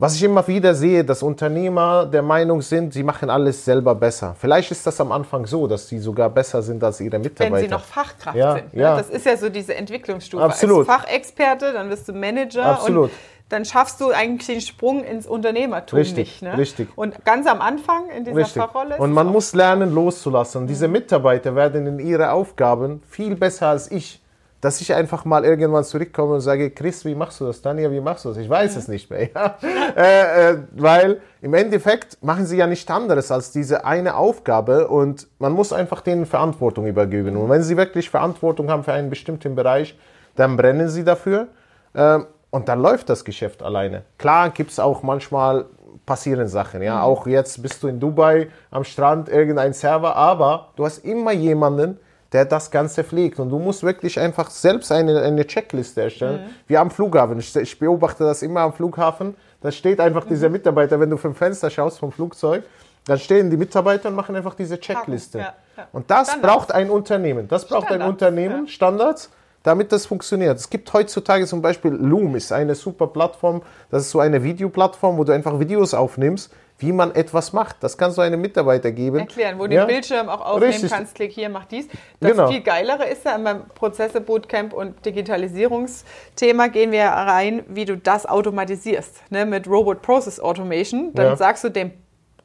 Was 0.01 0.15
ich 0.15 0.23
immer 0.23 0.47
wieder 0.47 0.73
sehe, 0.73 1.03
dass 1.03 1.21
Unternehmer 1.21 2.05
der 2.05 2.21
Meinung 2.21 2.61
sind, 2.61 2.93
sie 2.93 3.03
machen 3.03 3.29
alles 3.29 3.65
selber 3.65 3.93
besser. 3.93 4.33
Vielleicht 4.39 4.71
ist 4.71 4.87
das 4.87 5.01
am 5.01 5.11
Anfang 5.11 5.45
so, 5.45 5.67
dass 5.67 5.89
sie 5.89 5.99
sogar 5.99 6.29
besser 6.29 6.61
sind 6.61 6.81
als 6.81 7.01
ihre 7.01 7.19
Mitarbeiter. 7.19 7.55
Wenn 7.57 7.63
sie 7.63 7.67
noch 7.67 7.83
Fachkraft 7.83 8.37
ja, 8.37 8.53
sind. 8.53 8.73
Ne? 8.73 8.81
Ja. 8.81 8.95
Das 8.95 9.09
ist 9.09 9.25
ja 9.25 9.35
so 9.35 9.49
diese 9.49 9.75
Entwicklungsstufe. 9.75 10.41
Absolut. 10.41 10.87
Als 10.87 11.01
Fachexperte, 11.01 11.73
dann 11.73 11.89
wirst 11.89 12.07
du 12.07 12.13
Manager. 12.13 12.63
Absolut. 12.63 13.09
Und 13.09 13.11
dann 13.49 13.65
schaffst 13.65 13.99
du 13.99 14.11
eigentlich 14.11 14.47
den 14.47 14.61
Sprung 14.61 15.03
ins 15.03 15.27
Unternehmertum 15.27 15.99
richtig, 15.99 16.17
nicht. 16.17 16.41
Ne? 16.43 16.57
Richtig. 16.57 16.87
Und 16.95 17.25
ganz 17.25 17.45
am 17.45 17.59
Anfang 17.59 18.09
in 18.15 18.23
dieser 18.23 18.37
richtig. 18.37 18.61
Fachrolle. 18.61 18.95
Und 18.99 19.11
man 19.11 19.27
muss 19.27 19.53
lernen, 19.53 19.93
loszulassen. 19.93 20.63
Mhm. 20.63 20.67
Diese 20.67 20.87
Mitarbeiter 20.87 21.55
werden 21.55 21.85
in 21.87 21.99
ihre 21.99 22.31
Aufgaben 22.31 23.03
viel 23.09 23.35
besser 23.35 23.67
als 23.67 23.91
ich 23.91 24.21
dass 24.61 24.81
ich 24.81 24.93
einfach 24.93 25.23
mal 25.23 25.45
irgendwann 25.45 25.83
zurückkomme 25.83 26.35
und 26.35 26.41
sage, 26.41 26.71
Chris, 26.71 27.05
wie 27.05 27.15
machst 27.15 27.39
du 27.39 27.45
das? 27.45 27.61
Tanja, 27.61 27.89
wie 27.91 28.01
machst 28.01 28.25
du 28.25 28.29
das? 28.29 28.37
Ich 28.37 28.49
weiß 28.49 28.73
mhm. 28.73 28.79
es 28.79 28.87
nicht 28.87 29.09
mehr. 29.09 29.19
Ja? 29.33 29.57
äh, 29.95 30.51
äh, 30.51 30.57
weil 30.71 31.21
im 31.41 31.53
Endeffekt 31.53 32.21
machen 32.23 32.45
sie 32.45 32.57
ja 32.57 32.67
nichts 32.67 32.89
anderes 32.89 33.31
als 33.31 33.51
diese 33.51 33.85
eine 33.85 34.15
Aufgabe 34.15 34.87
und 34.87 35.27
man 35.39 35.53
muss 35.53 35.71
einfach 35.71 36.01
denen 36.01 36.25
Verantwortung 36.25 36.87
übergeben. 36.87 37.37
Und 37.37 37.49
wenn 37.49 37.63
sie 37.63 37.77
wirklich 37.77 38.09
Verantwortung 38.09 38.69
haben 38.69 38.83
für 38.83 38.93
einen 38.93 39.09
bestimmten 39.09 39.55
Bereich, 39.55 39.97
dann 40.35 40.57
brennen 40.57 40.89
sie 40.89 41.03
dafür 41.03 41.47
äh, 41.93 42.19
und 42.49 42.67
dann 42.67 42.81
läuft 42.81 43.09
das 43.09 43.23
Geschäft 43.23 43.63
alleine. 43.63 44.03
Klar 44.17 44.49
gibt 44.49 44.71
es 44.71 44.79
auch 44.79 45.03
manchmal 45.03 45.65
passieren 46.05 46.47
Sachen. 46.47 46.81
Ja? 46.81 46.97
Mhm. 46.97 47.01
Auch 47.03 47.27
jetzt 47.27 47.61
bist 47.61 47.81
du 47.83 47.87
in 47.87 47.99
Dubai 47.99 48.49
am 48.71 48.83
Strand, 48.83 49.29
irgendein 49.29 49.73
Server, 49.73 50.15
aber 50.15 50.69
du 50.75 50.85
hast 50.85 50.99
immer 51.05 51.31
jemanden, 51.31 51.99
der 52.31 52.45
das 52.45 52.71
Ganze 52.71 53.03
pflegt. 53.03 53.39
Und 53.39 53.49
du 53.49 53.59
musst 53.59 53.83
wirklich 53.83 54.19
einfach 54.19 54.49
selbst 54.49 54.91
eine, 54.91 55.21
eine 55.21 55.45
Checkliste 55.45 56.03
erstellen, 56.03 56.45
mhm. 56.45 56.49
wie 56.67 56.77
am 56.77 56.91
Flughafen. 56.91 57.39
Ich, 57.39 57.55
ich, 57.55 57.79
beobachte 57.79 58.23
das 58.23 58.41
immer 58.41 58.61
am 58.61 58.73
Flughafen. 58.73 59.35
Da 59.61 59.71
steht 59.71 59.99
einfach 59.99 60.25
mhm. 60.25 60.29
dieser 60.29 60.49
Mitarbeiter, 60.49 60.99
wenn 60.99 61.09
du 61.09 61.17
vom 61.17 61.35
Fenster 61.35 61.69
schaust 61.69 61.99
vom 61.99 62.11
Flugzeug, 62.11 62.63
dann 63.05 63.17
stehen 63.17 63.49
die 63.49 63.57
Mitarbeiter 63.57 64.09
und 64.09 64.15
machen 64.15 64.35
einfach 64.35 64.53
diese 64.53 64.79
Checkliste. 64.79 65.39
Ja, 65.39 65.53
ja. 65.75 65.87
Und 65.91 66.11
das 66.11 66.29
Standards. 66.29 66.53
braucht 66.53 66.71
ein 66.71 66.89
Unternehmen. 66.89 67.47
Das 67.47 67.65
braucht 67.65 67.87
Standards, 67.87 68.03
ein 68.03 68.09
Unternehmen, 68.09 68.65
ja. 68.65 68.71
Standards, 68.71 69.31
damit 69.63 69.91
das 69.91 70.05
funktioniert. 70.05 70.57
Es 70.57 70.69
gibt 70.69 70.91
heutzutage 70.93 71.47
zum 71.47 71.61
Beispiel 71.61 71.91
Loom, 71.91 72.35
ist 72.35 72.51
eine 72.51 72.75
super 72.75 73.07
Plattform. 73.07 73.63
Das 73.89 74.03
ist 74.03 74.11
so 74.11 74.19
eine 74.19 74.43
Videoplattform, 74.43 75.17
wo 75.17 75.23
du 75.23 75.31
einfach 75.31 75.59
Videos 75.59 75.93
aufnimmst 75.95 76.51
wie 76.79 76.91
man 76.91 77.13
etwas 77.13 77.53
macht. 77.53 77.77
Das 77.81 77.97
kannst 77.97 78.17
du 78.17 78.21
einem 78.21 78.41
Mitarbeiter 78.41 78.91
geben. 78.91 79.19
Erklären, 79.19 79.59
wo 79.59 79.67
du 79.67 79.75
ja? 79.75 79.85
den 79.85 79.93
Bildschirm 79.93 80.29
auch 80.29 80.41
aufnehmen 80.41 80.71
Richtig. 80.71 80.91
kannst, 80.91 81.15
klick 81.15 81.31
hier, 81.31 81.49
mach 81.49 81.65
dies. 81.65 81.87
Das 82.19 82.31
genau. 82.31 82.49
viel 82.49 82.61
Geilere 82.61 83.05
ist 83.05 83.25
ja 83.25 83.37
beim 83.37 83.67
Prozesse 83.69 84.21
Bootcamp 84.21 84.73
und 84.73 85.05
Digitalisierungsthema 85.05 86.67
gehen 86.67 86.91
wir 86.91 87.05
rein, 87.05 87.63
wie 87.67 87.85
du 87.85 87.97
das 87.97 88.25
automatisierst. 88.25 89.29
Ne? 89.29 89.45
Mit 89.45 89.67
Robot 89.67 90.01
Process 90.01 90.39
Automation. 90.39 91.13
Dann 91.13 91.25
ja. 91.27 91.35
sagst 91.35 91.63
du 91.63 91.69
dem 91.69 91.91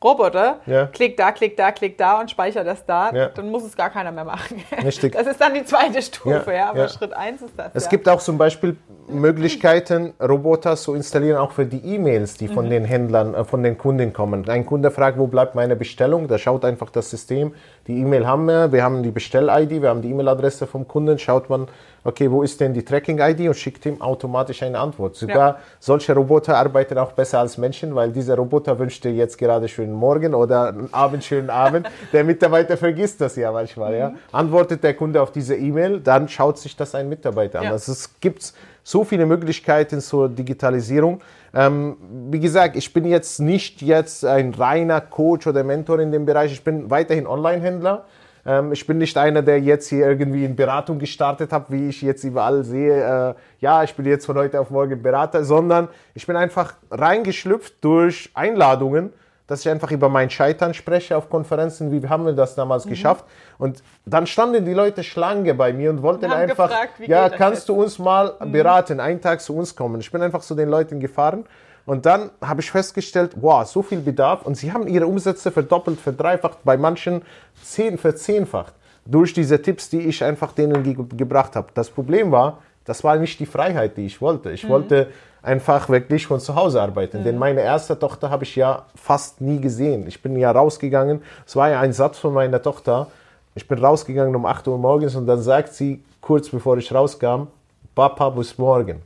Roboter, 0.03 0.61
Ja. 0.67 0.87
klick 0.87 1.17
da, 1.17 1.33
klick 1.33 1.57
da, 1.57 1.73
klick 1.73 1.97
da 1.99 2.21
und 2.21 2.31
speicher 2.31 2.65
das 2.65 2.85
da, 2.85 3.11
Ja. 3.13 3.29
dann 3.29 3.51
muss 3.51 3.65
es 3.65 3.77
gar 3.77 3.91
keiner 3.91 4.13
mehr 4.13 4.25
machen. 4.25 4.63
Richtig. 4.85 5.13
Das 5.15 5.27
ist 5.27 5.41
dann 5.41 5.55
die 5.55 5.65
zweite 5.65 6.01
Stufe, 6.03 6.51
Ja, 6.51 6.57
ja, 6.57 6.71
aber. 6.71 6.89
Schritt 6.89 7.13
eins 7.13 7.43
ist 7.43 7.55
das. 7.57 7.71
Es 7.75 7.89
gibt 7.89 8.09
auch 8.09 8.21
zum 8.21 8.37
Beispiel 8.39 8.77
Möglichkeiten, 9.09 10.13
Roboter 10.23 10.77
zu 10.77 10.95
installieren, 10.95 11.39
auch 11.39 11.51
für 11.53 11.65
die 11.67 11.79
E-Mails, 11.95 12.35
die 12.37 12.49
Mhm. 12.49 12.53
von 12.53 12.71
den 12.71 12.85
Händlern, 12.85 13.35
äh, 13.35 13.45
von 13.45 13.63
den 13.63 13.79
Kunden 13.79 14.13
kommen. 14.13 14.49
Ein 14.49 14.67
Kunde 14.67 14.91
fragt, 14.91 15.19
wo 15.19 15.27
bleibt 15.27 15.55
meine 15.55 15.77
Bestellung? 15.77 16.29
Da 16.29 16.39
schaut 16.39 16.65
einfach 16.65 16.91
das 16.91 17.11
System. 17.11 17.55
Die 17.87 17.99
E-Mail 18.01 18.27
haben 18.27 18.47
wir, 18.47 18.73
wir 18.73 18.83
haben 18.83 19.03
die 19.03 19.11
Bestell-ID, 19.11 19.83
wir 19.83 19.89
haben 19.89 20.03
die 20.03 20.11
E-Mail-Adresse 20.11 20.67
vom 20.67 20.87
Kunden. 20.87 21.19
Schaut 21.19 21.49
man, 21.51 21.69
okay, 22.05 22.31
wo 22.31 22.43
ist 22.43 22.61
denn 22.61 22.75
die 22.75 22.85
Tracking-ID 22.85 23.49
und 23.49 23.57
schickt 23.57 23.87
ihm 23.87 24.01
automatisch 24.01 24.63
eine 24.63 24.79
Antwort. 24.79 25.17
Sogar 25.17 25.59
solche 25.81 26.15
Roboter 26.15 26.57
arbeiten 26.57 26.99
auch 26.99 27.13
besser 27.13 27.41
als 27.41 27.57
Menschen, 27.59 27.95
weil 27.95 28.13
dieser 28.13 28.37
Roboter 28.37 28.79
wünscht 28.79 29.03
dir 29.05 29.13
jetzt 29.13 29.39
gerade 29.39 29.67
schönen 29.69 29.95
Morgen 29.95 30.35
oder 30.35 30.69
einen 30.69 30.93
Abend, 30.93 31.25
schönen 31.25 31.51
Abend. 31.51 31.89
Der 32.13 32.23
Mitarbeiter 32.25 32.77
vergisst 32.77 33.21
das 33.21 33.37
ja 33.37 33.51
manchmal. 33.51 33.97
Ja. 33.97 34.13
Antwortet 34.33 34.85
der 34.85 34.95
Kunde 34.95 35.21
auf 35.21 35.33
diese 35.33 35.57
E-Mail, 35.57 36.01
dann 36.01 36.29
schaut 36.29 36.59
sich 36.59 36.77
das 36.77 36.95
ein 36.95 37.09
Mitarbeiter 37.09 37.61
an. 37.61 37.65
Ja. 37.65 37.71
Also 37.73 37.93
es 37.93 38.21
gibt 38.21 38.53
so 38.83 39.03
viele 39.03 39.25
Möglichkeiten 39.25 40.01
zur 40.01 40.29
Digitalisierung. 40.29 41.21
Ähm, 41.55 41.97
wie 42.31 42.41
gesagt, 42.41 42.77
ich 42.77 42.93
bin 42.93 43.07
jetzt 43.07 43.41
nicht 43.41 43.81
jetzt 43.81 44.25
ein 44.25 44.53
reiner 44.53 45.01
Coach 45.01 45.47
oder 45.47 45.65
Mentor 45.65 46.01
in 46.01 46.13
dem 46.13 46.27
Bereich. 46.27 46.53
Ich 46.53 46.63
bin 46.63 46.91
weiterhin 46.91 47.27
Online-Händler. 47.27 48.05
Ähm, 48.47 48.73
ich 48.73 48.87
bin 48.87 48.99
nicht 48.99 49.17
einer, 49.17 49.43
der 49.43 49.61
jetzt 49.61 49.89
hier 49.89 50.07
irgendwie 50.07 50.45
in 50.45 50.57
Beratung 50.57 50.99
gestartet 50.99 51.53
hat, 51.53 51.71
wie 51.71 51.89
ich 51.89 52.03
jetzt 52.03 52.25
überall 52.25 52.65
sehe. 52.65 53.31
Äh, 53.31 53.35
ja, 53.61 53.83
ich 53.83 53.95
bin 53.95 54.07
jetzt 54.07 54.27
von 54.27 54.37
heute 54.37 54.61
auf 54.61 54.71
morgen 54.71 55.03
Berater, 55.03 55.45
sondern 55.45 55.89
ich 56.15 56.27
bin 56.27 56.37
einfach 56.37 56.75
reingeschlüpft 56.91 57.83
durch 57.83 58.31
Einladungen, 58.35 59.13
dass 59.47 59.61
ich 59.61 59.69
einfach 59.69 59.91
über 59.91 60.09
mein 60.09 60.31
Scheitern 60.31 60.73
spreche 60.73 61.17
auf 61.17 61.29
Konferenzen. 61.29 61.93
Wie 61.93 62.07
haben 62.09 62.25
wir 62.25 62.33
das 62.33 62.55
damals 62.55 62.87
geschafft? 62.87 63.25
Und 63.59 63.83
dann 64.07 64.27
standen 64.27 64.65
die 64.65 64.73
Leute 64.73 65.03
Schlange 65.03 65.55
bei 65.55 65.73
mir 65.73 65.91
und 65.91 66.03
wollten 66.03 66.31
haben 66.31 66.41
einfach, 66.41 66.69
gefragt, 66.69 66.93
ja, 67.07 67.29
kannst 67.29 67.69
du 67.69 67.75
uns 67.75 67.99
mal 67.99 68.35
beraten, 68.47 69.01
einen 69.01 69.21
Tag 69.21 69.41
zu 69.41 69.55
uns 69.55 69.77
kommen. 69.77 70.01
Ich 70.01 70.11
bin 70.11 70.23
einfach 70.23 70.41
zu 70.41 70.55
den 70.55 70.69
Leuten 70.69 70.99
gefahren 70.99 71.45
und 71.87 72.07
dann 72.07 72.31
habe 72.41 72.61
ich 72.61 72.71
festgestellt, 72.71 73.33
wow, 73.41 73.67
so 73.67 73.83
viel 73.83 74.01
Bedarf 74.01 74.43
und 74.43 74.57
sie 74.57 74.73
haben 74.73 74.87
ihre 74.87 75.07
Umsätze 75.07 75.51
verdoppelt, 75.51 76.01
verdreifacht, 76.01 76.59
bei 76.65 76.77
manchen 76.77 77.23
zehn, 77.63 77.99
verzehnfacht 77.99 78.75
durch 79.05 79.35
diese 79.35 79.61
Tipps, 79.61 79.91
die 79.91 80.01
ich 80.01 80.25
einfach 80.25 80.53
denen 80.53 80.83
ge 80.83 80.97
gebracht 81.17 81.57
habe. 81.57 81.69
Das 81.75 81.91
Problem 81.91 82.33
war, 82.33 82.59
das 82.85 83.05
war 83.05 83.17
nicht 83.17 83.39
die 83.39 83.47
Freiheit, 83.47 83.97
die 83.97 84.07
ich 84.07 84.21
wollte. 84.21 84.51
Ich 84.51 84.69
wollte 84.69 85.09
einfach 85.43 85.91
wirklich 85.91 86.27
von 86.27 86.41
zu 86.41 86.55
Hause 86.55 86.81
arbeiten, 86.81 87.23
denn 87.23 87.37
meine 87.37 87.61
erste 87.61 87.99
Tochter 87.99 88.31
habe 88.31 88.45
ich 88.45 88.57
ja 88.57 88.87
fast 88.95 89.43
nie 89.43 89.61
gesehen. 89.61 90.07
Ich 90.07 90.23
bin 90.23 90.37
ja 90.37 90.51
rausgegangen, 90.51 91.23
es 91.47 91.55
war 91.55 91.69
ja 91.69 91.81
ein 91.81 91.93
Satz 91.93 92.19
von 92.19 92.33
meiner 92.33 92.63
Tochter, 92.63 93.09
ich 93.55 93.69
bin 93.69 93.79
rausgegangen 93.79 94.35
um 94.35 94.47
8 94.47 94.67
Uhr 94.69 94.79
morgens 94.79 95.15
und 95.15 95.27
dann 95.27 95.43
sagt 95.43 95.75
sie, 95.75 96.03
kurz 96.23 96.49
bevor 96.49 96.79
ich 96.79 96.93
rauskam, 96.93 97.49
Papa, 97.95 98.31
bis 98.31 98.57
morgen. 98.57 99.03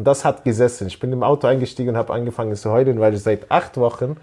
Und 0.00 0.04
das 0.06 0.24
hat 0.24 0.44
gesessen. 0.44 0.86
Ich 0.86 0.98
bin 0.98 1.12
im 1.12 1.22
Auto 1.22 1.46
eingestiegen 1.46 1.90
und 1.90 1.96
habe 1.98 2.14
angefangen 2.14 2.56
zu 2.56 2.70
heulen, 2.70 3.00
weil 3.00 3.12
ich 3.12 3.22
seit 3.22 3.50
acht 3.50 3.76
Wochen 3.76 4.16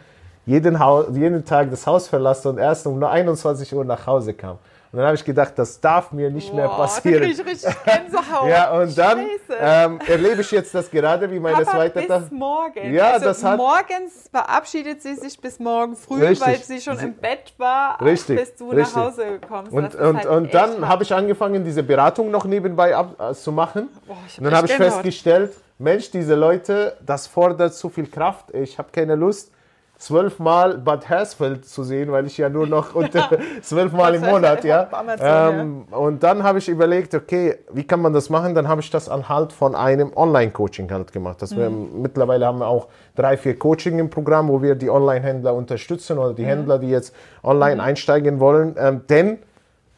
jeden, 0.48 0.76
jeden 1.14 1.46
Tag 1.46 1.70
das 1.70 1.86
Haus 1.86 2.08
verlasse 2.08 2.50
und 2.50 2.58
erst 2.58 2.88
um 2.88 3.04
21 3.04 3.76
Uhr 3.76 3.86
nach 3.86 4.08
Hause 4.08 4.34
kam. 4.34 4.58
Und 4.92 4.98
dann 4.98 5.06
habe 5.06 5.16
ich 5.16 5.24
gedacht, 5.24 5.54
das 5.58 5.80
darf 5.80 6.12
mir 6.12 6.32
nicht 6.32 6.52
mehr 6.52 6.68
Boah, 6.68 6.78
passieren. 6.78 7.22
Da 7.22 7.28
ich 7.28 7.46
richtig 7.46 7.76
Gänsehaut. 7.86 8.50
Ja, 8.50 8.72
und 8.72 8.98
dann 8.98 9.28
ähm, 9.60 10.00
erlebe 10.08 10.42
ich 10.42 10.50
jetzt 10.50 10.74
das 10.74 10.90
gerade, 10.90 11.30
wie 11.30 11.40
meine 11.40 11.58
Papa, 11.58 11.72
zweite 11.72 12.00
bis 12.00 12.08
Tochter. 12.08 12.28
morgen. 12.32 12.94
Ja, 12.96 13.12
also 13.12 13.26
das 13.26 13.44
hat- 13.44 13.58
morgens 13.58 14.30
verabschiedet 14.32 15.04
sie 15.04 15.14
sich 15.14 15.40
bis 15.40 15.60
morgen 15.60 15.96
früh, 15.96 16.26
Richtig. 16.26 16.48
weil 16.48 16.58
sie 16.58 16.82
schon 16.82 16.98
im 16.98 17.14
Bett 17.14 17.54
war, 17.60 18.02
Richtig, 18.02 18.40
bis 18.40 18.56
du 18.56 18.72
richtig. 18.72 18.96
nach 18.96 19.12
Hause 19.12 19.26
kommst. 19.48 19.72
Und, 19.72 19.94
und, 19.94 20.18
halt 20.18 20.26
und 20.26 20.54
dann 20.56 20.88
habe 20.88 21.04
ich 21.04 21.14
angefangen, 21.14 21.64
diese 21.64 21.84
Beratung 21.84 22.32
noch 22.32 22.46
nebenbei 22.46 22.96
ab, 22.96 23.16
äh, 23.20 23.36
zu 23.36 23.52
machen. 23.52 23.90
Boah, 24.08 24.16
und 24.40 24.44
dann 24.44 24.56
habe 24.56 24.66
ich 24.66 24.74
festgestellt, 24.74 25.54
Mensch, 25.80 26.12
diese 26.12 26.36
Leute, 26.36 26.98
das 27.06 27.28
fordert 27.28 27.74
zu 27.74 27.90
viel 27.90 28.08
Kraft. 28.08 28.54
Ich 28.54 28.78
habe 28.78 28.90
keine 28.92 29.16
Lust, 29.16 29.52
zwölfmal 29.98 30.78
Bad 30.78 31.10
Hersfeld 31.10 31.66
zu 31.66 31.84
sehen, 31.84 32.12
weil 32.12 32.26
ich 32.28 32.38
ja 32.38 32.50
nur 32.50 32.68
noch 32.68 32.96
unter 32.96 33.30
zwölfmal 33.62 34.16
im 34.16 34.22
Monat, 34.22 34.64
ja. 34.64 34.88
Ähm, 35.20 35.86
Und 35.92 36.24
dann 36.24 36.44
habe 36.44 36.60
ich 36.60 36.70
überlegt, 36.70 37.14
okay, 37.14 37.60
wie 37.72 37.84
kann 37.84 38.02
man 38.02 38.14
das 38.14 38.30
machen? 38.30 38.54
Dann 38.56 38.68
habe 38.68 38.82
ich 38.82 38.90
das 38.90 39.10
anhalt 39.10 39.54
von 39.54 39.76
einem 39.76 40.12
Online-Coaching 40.16 40.92
halt 40.92 41.12
gemacht. 41.12 41.42
Das 41.42 41.56
wir, 41.56 41.70
mittlerweile 41.70 42.46
haben 42.46 42.60
wir 42.60 42.68
auch 42.68 42.88
drei, 43.16 43.38
vier 43.38 43.58
Coaching 43.58 44.00
im 44.00 44.10
Programm, 44.10 44.50
wo 44.50 44.62
wir 44.62 44.76
die 44.76 44.90
Online-Händler 44.90 45.54
unterstützen 45.54 46.18
oder 46.18 46.34
die 46.34 46.46
Händler, 46.46 46.80
die 46.80 46.90
jetzt 46.90 47.14
online 47.44 47.82
einsteigen 47.82 48.40
wollen. 48.40 48.76
Ähm, 48.78 49.02
denn 49.10 49.40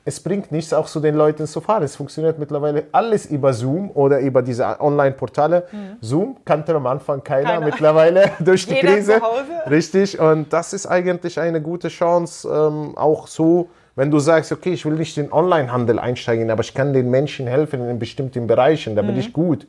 es 0.10 0.20
bringt 0.20 0.52
nichts, 0.52 0.74
auch 0.74 0.88
zu 0.88 1.00
den 1.00 1.14
Leuten 1.16 1.46
zu 1.46 1.62
fahren. 1.62 1.84
Es 1.84 1.96
funktioniert 1.96 2.40
mittlerweile 2.40 2.86
alles 2.92 3.28
über 3.28 3.54
Zoom 3.54 3.92
oder 3.92 4.20
über 4.20 4.42
diese 4.42 4.66
Online-Portale. 4.82 5.68
Zoom 6.02 6.38
kannte 6.44 6.74
am 6.74 6.88
Anfang 6.88 7.24
keiner, 7.24 7.50
Keiner. 7.54 7.66
mittlerweile 7.66 8.32
durch 8.40 8.66
die 8.66 8.74
Jeder 8.74 8.94
Krise. 8.96 9.14
zu 9.14 9.22
Hause. 9.22 9.70
Richtig, 9.70 10.20
und 10.20 10.52
das 10.52 10.74
ist 10.74 10.88
eigentlich 10.88 11.40
eine 11.40 11.62
gute 11.62 11.90
Chance, 11.90 12.48
ähm, 12.52 12.98
auch 12.98 13.28
so, 13.28 13.70
wenn 13.96 14.10
du 14.10 14.18
sagst, 14.18 14.52
okay, 14.52 14.72
ich 14.74 14.84
will 14.84 14.96
nicht 14.96 15.16
in 15.20 15.32
Online-Handel 15.32 16.00
einsteigen, 16.00 16.50
aber 16.50 16.64
ich 16.64 16.74
kann 16.74 16.92
den 16.92 17.12
Menschen 17.12 17.46
helfen 17.46 17.88
in 17.88 18.00
bestimmten 18.00 18.48
Bereichen, 18.48 18.96
da 18.96 19.04
bin 19.04 19.16
ich 19.18 19.32
gut. 19.32 19.68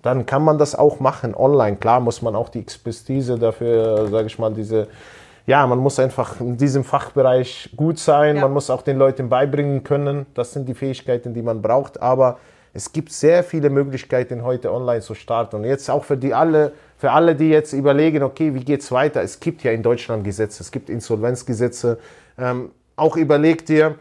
Dann 0.00 0.24
kann 0.24 0.42
man 0.42 0.56
das 0.58 0.74
auch 0.74 1.00
machen 1.00 1.34
online. 1.34 1.76
Klar 1.76 2.00
muss 2.00 2.22
man 2.22 2.34
auch 2.34 2.48
die 2.48 2.60
Expertise 2.60 3.38
dafür, 3.38 4.08
sage 4.10 4.26
ich 4.26 4.38
mal, 4.38 4.52
diese 4.52 4.88
ja, 5.46 5.66
man 5.66 5.78
muss 5.78 5.98
einfach 5.98 6.40
in 6.40 6.56
diesem 6.56 6.84
Fachbereich 6.84 7.70
gut 7.76 7.98
sein, 7.98 8.36
Ja. 8.36 8.42
man 8.42 8.52
muss 8.52 8.70
auch 8.70 8.82
den 8.82 8.96
Leuten 8.98 9.28
beibringen 9.28 9.82
können. 9.82 10.26
Das 10.34 10.52
sind 10.52 10.68
die 10.68 10.74
Fähigkeiten, 10.74 11.34
die 11.34 11.42
man 11.42 11.60
braucht. 11.62 12.00
Aber 12.00 12.38
es 12.72 12.92
gibt 12.92 13.12
sehr 13.12 13.42
viele 13.44 13.68
Möglichkeiten, 13.68 14.44
heute 14.44 14.72
online 14.72 15.00
zu 15.00 15.14
starten. 15.14 15.56
Und 15.56 15.64
jetzt 15.64 15.90
auch 15.90 16.04
für 16.04 16.16
die 16.16 16.32
alle, 16.32 16.72
für 16.96 17.10
alle, 17.10 17.34
die 17.34 17.50
jetzt 17.50 17.72
überlegen, 17.72 18.22
okay, 18.22 18.54
wie 18.54 18.64
geht's 18.64 18.90
weiter? 18.92 19.20
Es 19.22 19.40
gibt 19.40 19.62
ja 19.64 19.72
in 19.72 19.82
Deutschland 19.82 20.24
Gesetze, 20.24 20.62
es 20.62 20.70
gibt 20.70 20.88
Insolvenzgesetze. 20.88 21.98
Ähm, 22.38 22.70
auch 22.96 23.16
überleg 23.16 23.66
dir, 23.66 23.96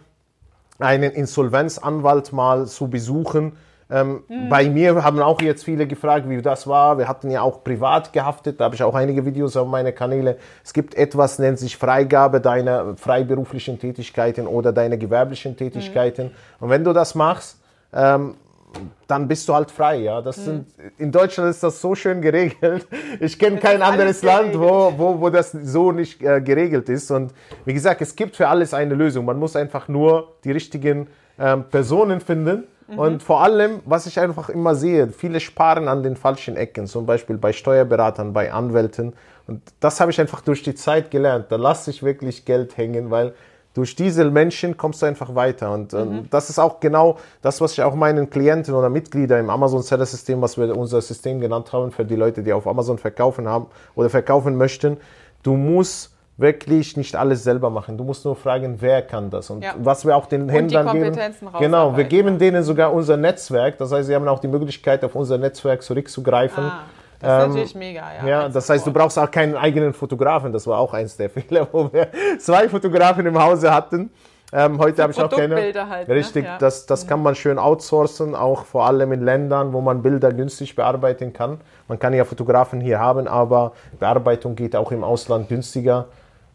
einen 0.80 1.12
Insolvenzanwalt 1.12 2.34
mal 2.34 2.66
zu 2.68 2.88
besuchen. 2.88 3.54
Ähm, 3.92 4.24
Bei 4.50 4.70
mir 4.70 5.04
haben 5.04 5.20
auch 5.20 5.42
jetzt 5.42 5.66
viele 5.66 5.86
gefragt, 5.86 6.30
wie 6.30 6.42
das 6.42 6.66
war. 6.66 6.98
Wir 6.98 7.10
hatten 7.10 7.30
ja 7.30 7.42
auch 7.42 7.62
privat 7.62 8.14
gehaftet, 8.14 8.60
da 8.60 8.66
habe 8.66 8.76
ich 8.76 8.84
auch 8.84 8.96
einige 8.96 9.26
Videos 9.26 9.58
auf 9.58 9.68
meine 9.68 9.92
Kanäle. 9.92 10.38
Es 10.64 10.72
gibt 10.72 10.96
etwas, 10.96 11.40
nennt 11.40 11.60
sich 11.60 11.76
Freigabe 11.76 12.40
deiner 12.40 12.96
freiberuflichen 12.96 13.80
Tätigkeiten 13.80 14.48
oder 14.48 14.72
deiner 14.72 14.96
gewerblichen 14.96 15.58
Tätigkeiten. 15.58 16.32
Und 16.62 16.70
wenn 16.70 16.86
du 16.86 16.94
das 16.94 17.16
machst, 17.16 17.58
ähm, 17.94 18.36
dann 19.08 19.28
bist 19.28 19.50
du 19.50 19.54
halt 19.54 19.70
frei. 19.70 19.98
Ja? 19.98 20.22
Das 20.22 20.38
sind, 20.38 20.68
in 20.98 21.12
Deutschland 21.12 21.50
ist 21.50 21.62
das 21.62 21.82
so 21.82 21.94
schön 21.94 22.22
geregelt. 22.22 22.88
Ich 23.20 23.38
kenne 23.38 23.58
kein 23.58 23.82
anderes 23.82 24.24
Land, 24.24 24.58
wo, 24.58 24.94
wo, 24.98 25.20
wo 25.20 25.30
das 25.30 25.52
so 25.52 25.92
nicht 25.92 26.22
äh, 26.22 26.40
geregelt 26.40 26.88
ist. 26.88 27.12
Und 27.12 27.34
wie 27.66 27.74
gesagt, 27.74 28.02
es 28.02 28.16
gibt 28.16 28.38
für 28.38 28.48
alles 28.48 28.74
eine 28.74 28.96
Lösung. 28.96 29.26
Man 29.26 29.38
muss 29.38 29.58
einfach 29.58 29.90
nur 29.90 30.36
die 30.46 30.52
richtigen 30.52 31.08
ähm, 31.38 31.66
Personen 31.70 32.22
finden. 32.22 32.64
Und 32.98 33.24
vor 33.24 33.42
allem, 33.42 33.80
was 33.86 34.06
ich 34.06 34.20
einfach 34.20 34.50
immer 34.50 34.76
sehe, 34.76 35.08
viele 35.10 35.40
sparen 35.40 35.88
an 35.88 36.04
den 36.04 36.16
falschen 36.16 36.58
Ecken, 36.58 36.88
zum 36.88 37.06
Beispiel 37.06 37.38
bei 37.38 37.54
Steuerberatern, 37.54 38.34
bei 38.34 38.52
Anwälten. 38.52 39.14
Und 39.48 39.62
das 39.80 40.00
habe 40.00 40.12
ich 40.12 40.20
einfach 40.20 40.42
durch 40.42 40.64
die 40.64 40.76
Zeit 40.76 41.12
gelernt. 41.12 41.46
Da 41.50 41.56
lasse 41.56 41.90
ich 41.92 42.04
wirklich 42.04 42.46
Geld 42.46 42.78
hängen, 42.78 43.12
weil 43.12 43.34
durch 43.74 43.96
diese 43.96 44.30
Menschen 44.30 44.76
kommst 44.76 45.02
du 45.02 45.06
einfach 45.06 45.34
weiter. 45.34 45.72
Und 45.74 45.94
ähm, 45.94 46.28
das 46.30 46.50
ist 46.50 46.60
auch 46.60 46.80
genau 46.80 47.18
das, 47.42 47.62
was 47.62 47.74
ich 47.74 47.82
auch 47.82 47.96
meinen 47.96 48.30
Klienten 48.30 48.74
oder 48.74 48.90
Mitgliedern 48.90 49.40
im 49.40 49.50
Amazon 49.50 49.82
Seller 49.82 50.06
System, 50.06 50.42
was 50.42 50.58
wir 50.58 50.76
unser 50.76 51.02
System 51.02 51.40
genannt 51.40 51.72
haben, 51.72 51.92
für 51.92 52.04
die 52.04 52.16
Leute, 52.16 52.44
die 52.44 52.52
auf 52.52 52.68
Amazon 52.68 52.98
verkaufen 52.98 53.48
haben 53.48 53.68
oder 53.96 54.10
verkaufen 54.10 54.58
möchten. 54.58 54.98
Du 55.44 55.56
musst 55.56 56.11
wirklich 56.38 56.98
nicht 56.98 57.16
alles 57.16 57.44
selber 57.44 57.70
machen. 57.70 57.98
Du 57.98 58.04
musst 58.04 58.26
nur 58.26 58.36
fragen, 58.36 58.78
wer 58.80 59.02
kann 59.02 59.30
das. 59.30 59.50
Und 59.50 59.64
Ja. 59.64 59.74
was 59.78 60.06
wir 60.06 60.16
auch 60.16 60.26
den 60.26 60.50
Händlern 60.50 60.92
geben. 60.92 61.16
Genau, 61.60 61.96
wir 61.96 62.04
geben 62.06 62.40
denen 62.40 62.64
sogar 62.64 62.92
unser 62.94 63.18
Netzwerk. 63.18 63.78
Das 63.78 63.92
heißt, 63.92 64.08
sie 64.08 64.16
haben 64.16 64.28
auch 64.28 64.40
die 64.40 64.48
Möglichkeit, 64.48 65.04
auf 65.04 65.16
unser 65.16 65.38
Netzwerk 65.38 65.82
zurückzugreifen. 65.84 66.64
Ah, 66.64 66.80
das 67.20 67.30
ist 67.30 67.44
Ähm, 67.44 67.50
natürlich 67.50 67.76
mega, 67.76 68.04
ja. 68.22 68.28
Ja, 68.28 68.50
das 68.50 68.70
heißt, 68.70 68.88
du 68.88 68.92
brauchst 68.92 69.20
auch 69.20 69.30
keinen 69.30 69.56
eigenen 69.56 69.94
Fotografen. 69.94 70.52
Das 70.52 70.66
war 70.66 70.80
auch 70.80 70.94
eins 70.94 71.16
der 71.18 71.30
Fehler, 71.36 71.68
wo 71.72 71.92
wir 71.94 72.08
zwei 72.40 72.68
Fotografen 72.68 73.26
im 73.26 73.42
Hause 73.42 73.72
hatten. 73.72 74.10
Ähm, 74.54 74.80
heute 74.80 75.02
habe 75.04 75.14
ich 75.14 75.22
auch 75.22 75.30
keine. 75.30 75.56
Halt, 75.56 76.08
ne? 76.10 76.14
Richtig, 76.16 76.44
Ja. 76.44 76.58
das, 76.58 76.86
das 76.86 77.08
kann 77.08 77.24
man 77.24 77.36
schön 77.36 77.58
outsourcen, 77.58 78.36
auch 78.36 78.66
vor 78.66 78.86
allem 78.86 79.14
in 79.14 79.22
Ländern, 79.24 79.72
wo 79.72 79.80
man 79.80 80.02
Bilder 80.02 80.34
günstig 80.34 80.76
bearbeiten 80.76 81.32
kann. 81.32 81.62
Man 81.88 82.00
kann 82.00 82.14
ja 82.14 82.26
Fotografen 82.26 82.82
hier 82.82 83.00
haben, 83.00 83.28
aber 83.30 83.72
Bearbeitung 83.98 84.56
geht 84.56 84.76
auch 84.76 84.92
im 84.92 85.06
Ausland 85.06 85.48
günstiger. 85.48 86.08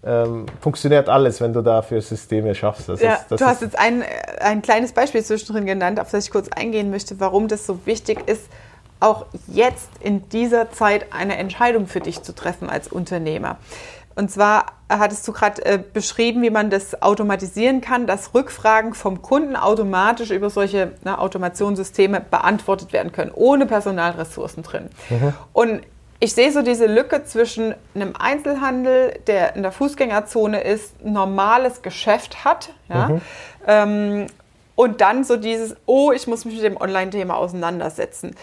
Ähm, 0.06 0.46
funktioniert 0.60 1.08
alles, 1.08 1.40
wenn 1.40 1.52
du 1.52 1.62
dafür 1.62 2.00
Systeme 2.00 2.54
schaffst. 2.54 2.88
Das 2.88 3.00
Ja, 3.00 3.14
ist, 3.14 3.30
du 3.30 3.44
hast 3.44 3.62
jetzt 3.62 3.76
ein, 3.76 4.04
ein 4.40 4.62
kleines 4.62 4.92
Beispiel 4.92 5.24
zwischendrin 5.24 5.66
genannt, 5.66 5.98
auf 5.98 6.10
das 6.12 6.26
ich 6.26 6.30
kurz 6.30 6.48
eingehen 6.48 6.90
möchte, 6.90 7.18
warum 7.18 7.48
das 7.48 7.66
so 7.66 7.84
wichtig 7.86 8.20
ist, 8.28 8.44
auch 9.00 9.26
jetzt 9.48 9.88
in 10.00 10.28
dieser 10.28 10.70
Zeit 10.70 11.06
eine 11.12 11.36
Entscheidung 11.36 11.88
für 11.88 12.00
dich 12.00 12.22
zu 12.22 12.34
treffen 12.34 12.70
als 12.70 12.86
Unternehmer. 12.88 13.56
Und 14.14 14.30
zwar 14.30 14.66
hattest 14.88 15.28
du 15.28 15.32
gerade 15.32 15.64
äh, 15.64 15.78
beschrieben, 15.92 16.40
wie 16.42 16.50
man 16.50 16.70
das 16.70 17.02
automatisieren 17.02 17.82
kann, 17.82 18.06
dass 18.06 18.32
Rückfragen 18.32 18.94
vom 18.94 19.20
Kunden 19.20 19.56
automatisch 19.56 20.30
über 20.30 20.48
solche 20.48 20.92
ne, 21.04 21.18
Automationssysteme 21.18 22.20
beantwortet 22.22 22.94
werden 22.94 23.12
können, 23.12 23.30
ohne 23.34 23.66
Personalressourcen 23.66 24.62
drin. 24.62 24.88
Mhm. 25.10 25.34
Und 25.52 25.82
ich 26.18 26.34
sehe 26.34 26.50
so 26.52 26.62
diese 26.62 26.86
Lücke 26.86 27.24
zwischen 27.24 27.74
einem 27.94 28.14
Einzelhandel, 28.18 29.18
der 29.26 29.54
in 29.56 29.62
der 29.62 29.72
Fußgängerzone 29.72 30.60
ist, 30.62 31.04
normales 31.04 31.82
Geschäft 31.82 32.44
hat, 32.44 32.70
ja, 32.88 33.08
mhm. 33.08 33.20
ähm, 33.66 34.26
und 34.74 35.00
dann 35.00 35.24
so 35.24 35.36
dieses, 35.36 35.74
oh, 35.86 36.12
ich 36.12 36.26
muss 36.26 36.44
mich 36.44 36.54
mit 36.54 36.64
dem 36.64 36.76
Online-Thema 36.76 37.36
auseinandersetzen. 37.36 38.34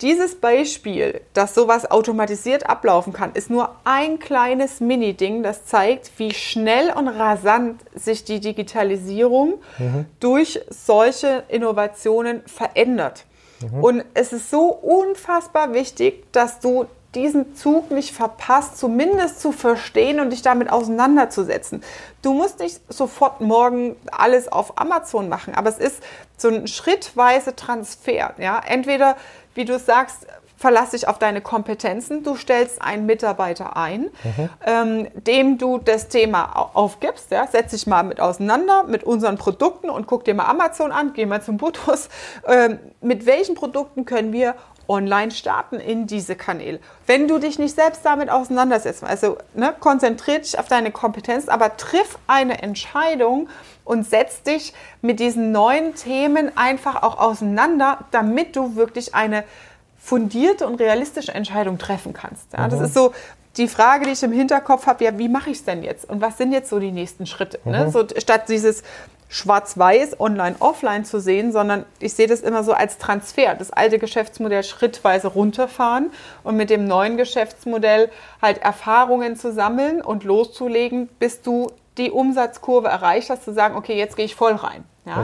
Dieses 0.00 0.36
Beispiel, 0.36 1.22
dass 1.32 1.56
sowas 1.56 1.90
automatisiert 1.90 2.68
ablaufen 2.68 3.12
kann, 3.12 3.32
ist 3.32 3.50
nur 3.50 3.74
ein 3.82 4.20
kleines 4.20 4.78
Mini-Ding, 4.78 5.42
das 5.42 5.66
zeigt, 5.66 6.12
wie 6.18 6.32
schnell 6.32 6.92
und 6.92 7.08
rasant 7.08 7.80
sich 7.94 8.22
die 8.24 8.38
Digitalisierung 8.38 9.54
mhm. 9.78 10.04
durch 10.20 10.60
solche 10.68 11.42
Innovationen 11.48 12.42
verändert. 12.46 13.24
Mhm. 13.60 13.84
Und 13.84 14.04
es 14.14 14.32
ist 14.32 14.50
so 14.50 14.66
unfassbar 14.66 15.72
wichtig, 15.72 16.32
dass 16.32 16.60
du 16.60 16.86
diesen 17.14 17.56
Zug 17.56 17.90
nicht 17.90 18.14
verpasst, 18.14 18.76
zumindest 18.76 19.40
zu 19.40 19.50
verstehen 19.50 20.20
und 20.20 20.30
dich 20.30 20.42
damit 20.42 20.70
auseinanderzusetzen. 20.70 21.82
Du 22.20 22.34
musst 22.34 22.58
nicht 22.58 22.80
sofort 22.92 23.40
morgen 23.40 23.96
alles 24.12 24.48
auf 24.48 24.78
Amazon 24.78 25.28
machen, 25.28 25.54
aber 25.54 25.70
es 25.70 25.78
ist 25.78 26.02
so 26.36 26.48
ein 26.48 26.68
schrittweise 26.68 27.56
Transfer. 27.56 28.34
Ja? 28.38 28.60
Entweder 28.66 29.16
wie 29.54 29.64
du 29.64 29.78
sagst, 29.78 30.26
verlass 30.58 30.90
dich 30.90 31.06
auf 31.08 31.18
deine 31.18 31.40
Kompetenzen. 31.40 32.24
Du 32.24 32.34
stellst 32.36 32.82
einen 32.82 33.06
Mitarbeiter 33.06 33.76
ein, 33.76 34.10
mhm. 34.24 34.50
ähm, 34.66 35.08
dem 35.14 35.56
du 35.56 35.78
das 35.78 36.08
Thema 36.08 36.70
aufgibst. 36.74 37.30
Ja? 37.30 37.46
Setz 37.46 37.70
dich 37.70 37.86
mal 37.86 38.02
mit 38.02 38.20
auseinander 38.20 38.82
mit 38.82 39.04
unseren 39.04 39.38
Produkten 39.38 39.88
und 39.88 40.06
guck 40.06 40.24
dir 40.24 40.34
mal 40.34 40.46
Amazon 40.46 40.90
an, 40.90 41.12
geh 41.14 41.26
mal 41.26 41.40
zum 41.40 41.56
Butus. 41.56 42.08
Ähm, 42.46 42.78
mit 43.00 43.24
welchen 43.24 43.54
Produkten 43.54 44.04
können 44.04 44.32
wir 44.32 44.56
online 44.88 45.30
starten 45.30 45.76
in 45.76 46.06
diese 46.06 46.34
Kanäle. 46.34 46.80
Wenn 47.06 47.28
du 47.28 47.38
dich 47.38 47.58
nicht 47.58 47.74
selbst 47.74 48.04
damit 48.04 48.30
auseinandersetzt, 48.30 49.04
also 49.04 49.36
ne, 49.54 49.74
konzentrier 49.78 50.38
dich 50.38 50.58
auf 50.58 50.66
deine 50.66 50.90
Kompetenz, 50.90 51.48
aber 51.48 51.76
triff 51.76 52.18
eine 52.26 52.62
Entscheidung 52.62 53.48
und 53.84 54.08
setz 54.08 54.42
dich 54.42 54.72
mit 55.02 55.20
diesen 55.20 55.52
neuen 55.52 55.94
Themen 55.94 56.56
einfach 56.56 57.02
auch 57.02 57.18
auseinander, 57.18 57.98
damit 58.10 58.56
du 58.56 58.76
wirklich 58.76 59.14
eine 59.14 59.44
fundierte 60.08 60.66
und 60.66 60.76
realistische 60.80 61.34
Entscheidung 61.34 61.76
treffen 61.76 62.14
kannst. 62.14 62.52
Ja, 62.54 62.66
das 62.66 62.78
mhm. 62.78 62.84
ist 62.86 62.94
so 62.94 63.12
die 63.58 63.68
Frage, 63.68 64.06
die 64.06 64.12
ich 64.12 64.22
im 64.22 64.32
Hinterkopf 64.32 64.86
habe, 64.86 65.04
ja, 65.04 65.18
wie 65.18 65.28
mache 65.28 65.50
ich 65.50 65.58
es 65.58 65.64
denn 65.64 65.82
jetzt? 65.82 66.08
Und 66.08 66.22
was 66.22 66.38
sind 66.38 66.52
jetzt 66.52 66.70
so 66.70 66.78
die 66.78 66.92
nächsten 66.92 67.26
Schritte? 67.26 67.60
Ne? 67.64 67.80
Mhm. 67.80 67.84
Ne? 67.84 67.90
So, 67.90 68.06
statt 68.16 68.48
dieses 68.48 68.82
schwarz-weiß, 69.28 70.18
online, 70.18 70.56
offline 70.60 71.04
zu 71.04 71.20
sehen, 71.20 71.52
sondern 71.52 71.84
ich 72.00 72.14
sehe 72.14 72.26
das 72.26 72.40
immer 72.40 72.64
so 72.64 72.72
als 72.72 72.96
Transfer. 72.96 73.54
Das 73.54 73.70
alte 73.70 73.98
Geschäftsmodell 73.98 74.64
schrittweise 74.64 75.28
runterfahren 75.28 76.10
und 76.42 76.56
mit 76.56 76.70
dem 76.70 76.86
neuen 76.86 77.18
Geschäftsmodell 77.18 78.10
halt 78.40 78.62
Erfahrungen 78.62 79.36
zu 79.36 79.52
sammeln 79.52 80.00
und 80.00 80.24
loszulegen, 80.24 81.10
bis 81.18 81.42
du 81.42 81.70
die 81.98 82.10
Umsatzkurve 82.10 82.88
erreicht 82.88 83.28
hast, 83.28 83.44
zu 83.44 83.52
sagen, 83.52 83.76
okay, 83.76 83.98
jetzt 83.98 84.16
gehe 84.16 84.24
ich 84.24 84.34
voll 84.34 84.54
rein. 84.54 84.84
Ja? 85.08 85.22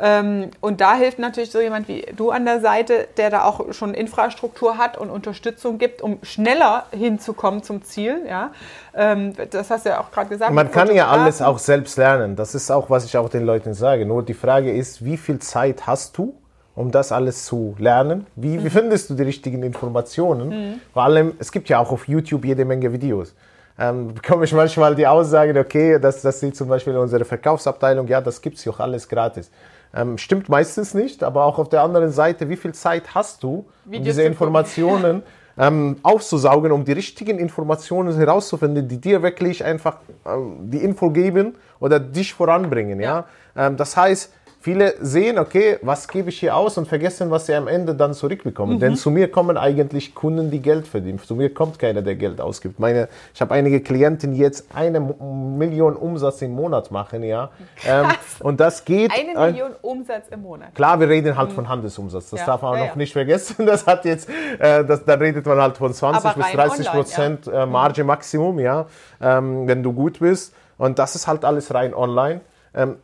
Ähm, 0.00 0.50
und 0.60 0.80
da 0.80 0.94
hilft 0.94 1.18
natürlich 1.18 1.50
so 1.50 1.60
jemand 1.60 1.88
wie 1.88 2.06
du 2.16 2.30
an 2.30 2.44
der 2.44 2.60
Seite, 2.60 3.08
der 3.16 3.30
da 3.30 3.44
auch 3.44 3.72
schon 3.72 3.94
Infrastruktur 3.94 4.78
hat 4.78 4.96
und 4.96 5.10
Unterstützung 5.10 5.78
gibt, 5.78 6.02
um 6.02 6.18
schneller 6.22 6.86
hinzukommen 6.90 7.62
zum 7.62 7.82
Ziel. 7.82 8.22
Ja? 8.28 8.52
Ähm, 8.94 9.34
das 9.50 9.70
hast 9.70 9.84
du 9.84 9.90
ja 9.90 10.00
auch 10.00 10.10
gerade 10.10 10.28
gesagt. 10.28 10.52
Man 10.52 10.70
kann 10.70 10.94
ja 10.94 11.08
alles 11.08 11.42
auch 11.42 11.58
selbst 11.58 11.96
lernen. 11.98 12.36
Das 12.36 12.54
ist 12.54 12.70
auch, 12.70 12.90
was 12.90 13.04
ich 13.04 13.16
auch 13.16 13.28
den 13.28 13.44
Leuten 13.44 13.74
sage. 13.74 14.06
Nur 14.06 14.22
die 14.22 14.34
Frage 14.34 14.72
ist, 14.72 15.04
wie 15.04 15.16
viel 15.16 15.38
Zeit 15.38 15.86
hast 15.86 16.16
du? 16.18 16.34
um 16.74 16.92
das 16.92 17.10
alles 17.10 17.44
zu 17.44 17.74
lernen. 17.80 18.28
Wie, 18.36 18.56
mhm. 18.56 18.64
wie 18.64 18.70
findest 18.70 19.10
du 19.10 19.14
die 19.14 19.24
richtigen 19.24 19.64
Informationen? 19.64 20.48
Mhm. 20.48 20.80
Vor 20.92 21.02
allem, 21.02 21.34
es 21.40 21.50
gibt 21.50 21.68
ja 21.68 21.80
auch 21.80 21.90
auf 21.90 22.06
YouTube 22.06 22.44
jede 22.44 22.64
Menge 22.64 22.92
Videos 22.92 23.34
ähm, 23.78 24.14
bekomme 24.14 24.44
ich 24.44 24.52
manchmal 24.52 24.94
die 24.94 25.06
Aussage, 25.06 25.58
okay, 25.58 25.98
das, 26.00 26.22
das 26.22 26.40
sieht 26.40 26.56
zum 26.56 26.68
Beispiel 26.68 26.92
in 26.92 26.98
unserer 26.98 27.24
Verkaufsabteilung, 27.24 28.08
ja, 28.08 28.20
das 28.20 28.40
gibt's 28.40 28.66
auch 28.66 28.80
alles 28.80 29.08
gratis. 29.08 29.50
Ähm, 29.94 30.18
stimmt 30.18 30.48
meistens 30.48 30.94
nicht, 30.94 31.22
aber 31.22 31.44
auch 31.44 31.58
auf 31.58 31.68
der 31.68 31.82
anderen 31.82 32.10
Seite, 32.10 32.48
wie 32.48 32.56
viel 32.56 32.74
Zeit 32.74 33.14
hast 33.14 33.42
du, 33.42 33.66
um 33.86 34.02
diese 34.02 34.22
Informationen 34.22 35.22
ähm, 35.58 35.96
aufzusaugen, 36.02 36.72
um 36.72 36.84
die 36.84 36.92
richtigen 36.92 37.38
Informationen 37.38 38.14
herauszufinden, 38.14 38.88
die 38.88 39.00
dir 39.00 39.22
wirklich 39.22 39.64
einfach 39.64 39.98
ähm, 40.26 40.70
die 40.70 40.78
Info 40.78 41.10
geben 41.10 41.54
oder 41.80 42.00
dich 42.00 42.34
voranbringen, 42.34 43.00
ja? 43.00 43.26
ja? 43.54 43.66
Ähm, 43.66 43.76
das 43.76 43.96
heißt, 43.96 44.32
Viele 44.60 44.94
sehen, 45.00 45.38
okay, 45.38 45.78
was 45.82 46.08
gebe 46.08 46.30
ich 46.30 46.40
hier 46.40 46.56
aus 46.56 46.76
und 46.78 46.88
vergessen, 46.88 47.30
was 47.30 47.46
sie 47.46 47.54
am 47.54 47.68
Ende 47.68 47.94
dann 47.94 48.12
zurückbekommen. 48.12 48.76
Mhm. 48.76 48.80
Denn 48.80 48.96
zu 48.96 49.12
mir 49.12 49.30
kommen 49.30 49.56
eigentlich 49.56 50.16
Kunden, 50.16 50.50
die 50.50 50.60
Geld 50.60 50.88
verdienen. 50.88 51.20
Zu 51.20 51.36
mir 51.36 51.54
kommt 51.54 51.78
keiner, 51.78 52.02
der 52.02 52.16
Geld 52.16 52.40
ausgibt. 52.40 52.80
Meine, 52.80 53.08
ich 53.32 53.40
habe 53.40 53.54
einige 53.54 53.80
Klienten, 53.80 54.34
die 54.34 54.40
jetzt 54.40 54.66
eine 54.74 54.98
Million 54.98 55.94
Umsatz 55.94 56.42
im 56.42 56.52
Monat 56.56 56.90
machen, 56.90 57.22
ja. 57.22 57.50
Ähm, 57.86 58.08
und 58.40 58.58
das 58.58 58.84
geht. 58.84 59.12
Eine 59.12 59.52
Million 59.52 59.76
Umsatz 59.80 60.26
im 60.28 60.42
Monat. 60.42 60.74
Klar, 60.74 60.98
wir 60.98 61.08
reden 61.08 61.36
halt 61.36 61.50
mhm. 61.50 61.54
von 61.54 61.68
Handelsumsatz. 61.68 62.30
Das 62.30 62.40
ja. 62.40 62.46
darf 62.46 62.62
man 62.62 62.74
ja, 62.74 62.80
noch 62.80 62.90
ja. 62.90 62.96
nicht 62.96 63.12
vergessen. 63.12 63.54
Das 63.68 63.86
hat 63.86 64.06
jetzt, 64.06 64.28
äh, 64.58 64.82
das, 64.84 65.04
da 65.04 65.14
redet 65.14 65.44
man 65.44 65.60
halt 65.60 65.76
von 65.76 65.92
20 65.92 66.32
bis 66.32 66.46
30 66.52 66.88
online, 66.88 66.90
Prozent 66.90 67.46
äh, 67.46 67.66
Marge 67.66 68.02
Maximum, 68.02 68.58
ja, 68.58 68.86
ähm, 69.20 69.68
wenn 69.68 69.82
du 69.82 69.92
gut 69.92 70.20
bist. 70.20 70.54
Und 70.78 70.98
das 70.98 71.14
ist 71.14 71.28
halt 71.28 71.44
alles 71.44 71.72
rein 71.74 71.94
online 71.94 72.40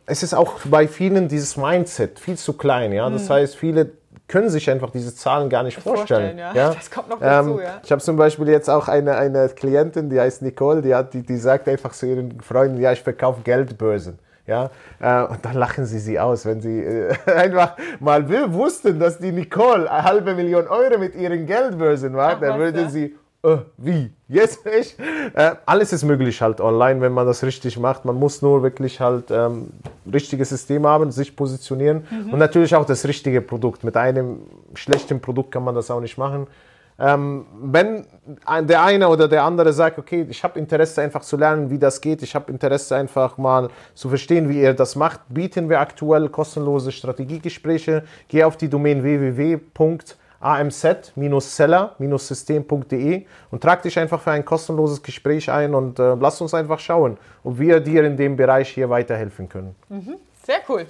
es 0.05 0.23
ist 0.23 0.33
auch 0.33 0.59
bei 0.65 0.87
vielen 0.87 1.27
dieses 1.27 1.57
Mindset 1.57 2.19
viel 2.19 2.37
zu 2.37 2.53
klein. 2.53 2.93
Ja? 2.93 3.09
Das 3.09 3.27
mhm. 3.27 3.33
heißt, 3.33 3.55
viele 3.55 3.91
können 4.27 4.49
sich 4.49 4.69
einfach 4.69 4.89
diese 4.89 5.15
Zahlen 5.15 5.49
gar 5.49 5.63
nicht 5.63 5.79
vorstellen. 5.79 6.37
vorstellen 6.37 6.55
ja. 6.55 6.69
ja. 6.69 6.73
Das 6.73 6.89
kommt 6.89 7.09
noch 7.09 7.19
dazu, 7.19 7.59
ähm, 7.59 7.59
ja. 7.63 7.79
Ich 7.83 7.91
habe 7.91 8.01
zum 8.01 8.15
Beispiel 8.15 8.47
jetzt 8.47 8.69
auch 8.69 8.87
eine, 8.87 9.15
eine 9.15 9.49
Klientin, 9.49 10.09
die 10.09 10.19
heißt 10.19 10.41
Nicole, 10.41 10.81
die, 10.81 10.95
hat, 10.95 11.13
die, 11.13 11.21
die 11.21 11.37
sagt 11.37 11.67
einfach 11.67 11.91
zu 11.91 12.07
ihren 12.07 12.41
Freunden, 12.41 12.79
ja, 12.79 12.91
ich 12.91 13.01
verkaufe 13.01 13.41
Geldbörsen. 13.43 14.19
Ja, 14.47 14.69
äh, 14.99 15.23
und 15.23 15.43
dann 15.43 15.55
lachen 15.55 15.87
sie 15.87 15.97
sie 15.97 16.19
aus, 16.19 16.45
wenn 16.45 16.61
sie 16.61 16.79
äh, 16.79 17.15
einfach 17.35 17.75
mal 17.99 18.27
wussten, 18.53 18.99
dass 18.99 19.17
die 19.17 19.31
Nicole 19.31 19.89
eine 19.89 20.03
halbe 20.03 20.35
Million 20.35 20.67
Euro 20.67 20.99
mit 20.99 21.15
ihren 21.15 21.47
Geldbörsen 21.47 22.13
macht, 22.13 22.43
dann 22.43 22.59
würde 22.59 22.81
ja. 22.81 22.89
sie 22.89 23.15
äh, 23.45 23.57
wie? 23.77 24.11
Jetzt 24.27 24.65
nicht? 24.65 24.97
Äh, 25.33 25.55
alles 25.65 25.93
ist 25.93 26.03
möglich 26.03 26.41
halt 26.41 26.59
online, 26.61 27.01
wenn 27.01 27.11
man 27.11 27.27
das 27.27 27.43
richtig 27.43 27.77
macht. 27.77 28.05
Man 28.05 28.15
muss 28.15 28.41
nur 28.41 28.63
wirklich 28.63 28.99
halt 28.99 29.25
ähm, 29.29 29.69
richtiges 30.11 30.49
System 30.49 30.85
haben, 30.87 31.11
sich 31.11 31.35
positionieren 31.35 32.05
mhm. 32.09 32.33
und 32.33 32.39
natürlich 32.39 32.75
auch 32.75 32.85
das 32.85 33.07
richtige 33.07 33.41
Produkt. 33.41 33.83
Mit 33.83 33.97
einem 33.97 34.39
schlechten 34.73 35.21
Produkt 35.21 35.51
kann 35.51 35.63
man 35.63 35.75
das 35.75 35.91
auch 35.91 36.01
nicht 36.01 36.17
machen. 36.17 36.47
Ähm, 36.97 37.45
wenn 37.61 38.05
der 38.61 38.83
eine 38.83 39.09
oder 39.09 39.27
der 39.27 39.43
andere 39.43 39.73
sagt, 39.73 39.99
okay, 39.99 40.25
ich 40.29 40.43
habe 40.45 40.57
Interesse 40.57 41.01
einfach 41.01 41.21
zu 41.21 41.35
lernen, 41.35 41.69
wie 41.69 41.77
das 41.77 41.99
geht, 41.99 42.23
ich 42.23 42.33
habe 42.35 42.49
Interesse 42.49 42.95
einfach 42.95 43.37
mal 43.37 43.69
zu 43.93 44.07
verstehen, 44.07 44.47
wie 44.47 44.61
ihr 44.61 44.73
das 44.73 44.95
macht, 44.95 45.19
bieten 45.27 45.69
wir 45.69 45.81
aktuell 45.81 46.29
kostenlose 46.29 46.93
Strategiegespräche. 46.93 48.03
Geh 48.29 48.45
auf 48.45 48.55
die 48.55 48.69
Domain 48.69 49.03
www 49.03 49.59
amz-seller-system.de 50.39 53.25
und 53.51 53.63
trag 53.63 53.81
dich 53.81 53.99
einfach 53.99 54.21
für 54.21 54.31
ein 54.31 54.45
kostenloses 54.45 55.03
Gespräch 55.03 55.51
ein 55.51 55.75
und 55.75 55.99
äh, 55.99 56.15
lass 56.15 56.39
uns 56.41 56.53
einfach 56.53 56.79
schauen, 56.79 57.17
ob 57.43 57.59
wir 57.59 57.79
dir 57.79 58.03
in 58.03 58.17
dem 58.17 58.35
Bereich 58.35 58.69
hier 58.69 58.89
weiterhelfen 58.89 59.47
können. 59.49 59.75
Mhm, 59.89 60.15
sehr 60.45 60.59
cool. 60.69 60.85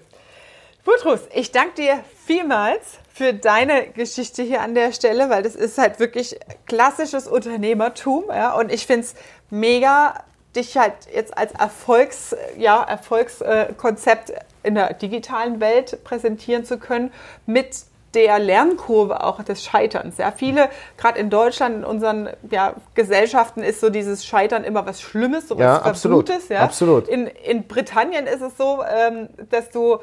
Butrus, 0.86 1.22
ich 1.34 1.52
danke 1.52 1.82
dir 1.82 2.04
vielmals 2.26 3.00
für 3.12 3.34
deine 3.34 3.88
Geschichte 3.88 4.44
hier 4.44 4.62
an 4.62 4.76
der 4.76 4.92
Stelle, 4.92 5.32
weil 5.32 5.42
das 5.42 5.56
ist 5.56 5.80
halt 5.80 6.00
wirklich 6.00 6.40
klassisches 6.68 7.28
Unternehmertum. 7.28 8.26
Ja? 8.28 8.54
Und 8.54 8.72
ich 8.72 8.86
finde 8.86 9.08
es 9.08 9.16
mega, 9.50 10.24
dich 10.56 10.78
halt 10.78 10.94
jetzt 11.12 11.36
als 11.36 11.54
Erfolgs, 11.54 12.36
ja, 12.56 12.84
Erfolgskonzept 12.84 14.32
in 14.62 14.76
der 14.76 14.94
digitalen 14.94 15.60
Welt 15.60 16.04
präsentieren 16.04 16.66
zu 16.66 16.78
können 16.78 17.12
mit 17.48 17.86
der 18.16 18.40
Lernkurve 18.40 19.24
auch 19.24 19.44
des 19.44 19.64
Scheiterns. 19.64 20.18
Ja, 20.18 20.32
viele, 20.32 20.70
gerade 20.98 21.20
in 21.20 21.30
Deutschland, 21.30 21.78
in 21.78 21.84
unseren 21.84 22.30
ja, 22.50 22.74
Gesellschaften, 22.94 23.62
ist 23.62 23.82
so 23.82 23.90
dieses 23.90 24.26
Scheitern 24.26 24.64
immer 24.64 24.86
was 24.86 25.02
Schlimmes, 25.02 25.50
so 25.50 25.56
was 25.56 25.62
ja, 25.62 25.82
absolut. 25.82 26.30
Ja? 26.50 26.62
absolut. 26.62 27.08
In, 27.08 27.28
in 27.28 27.68
Britannien 27.68 28.26
ist 28.26 28.42
es 28.42 28.58
so, 28.58 28.84
ähm, 28.84 29.30
dass 29.50 29.70
du 29.70 30.00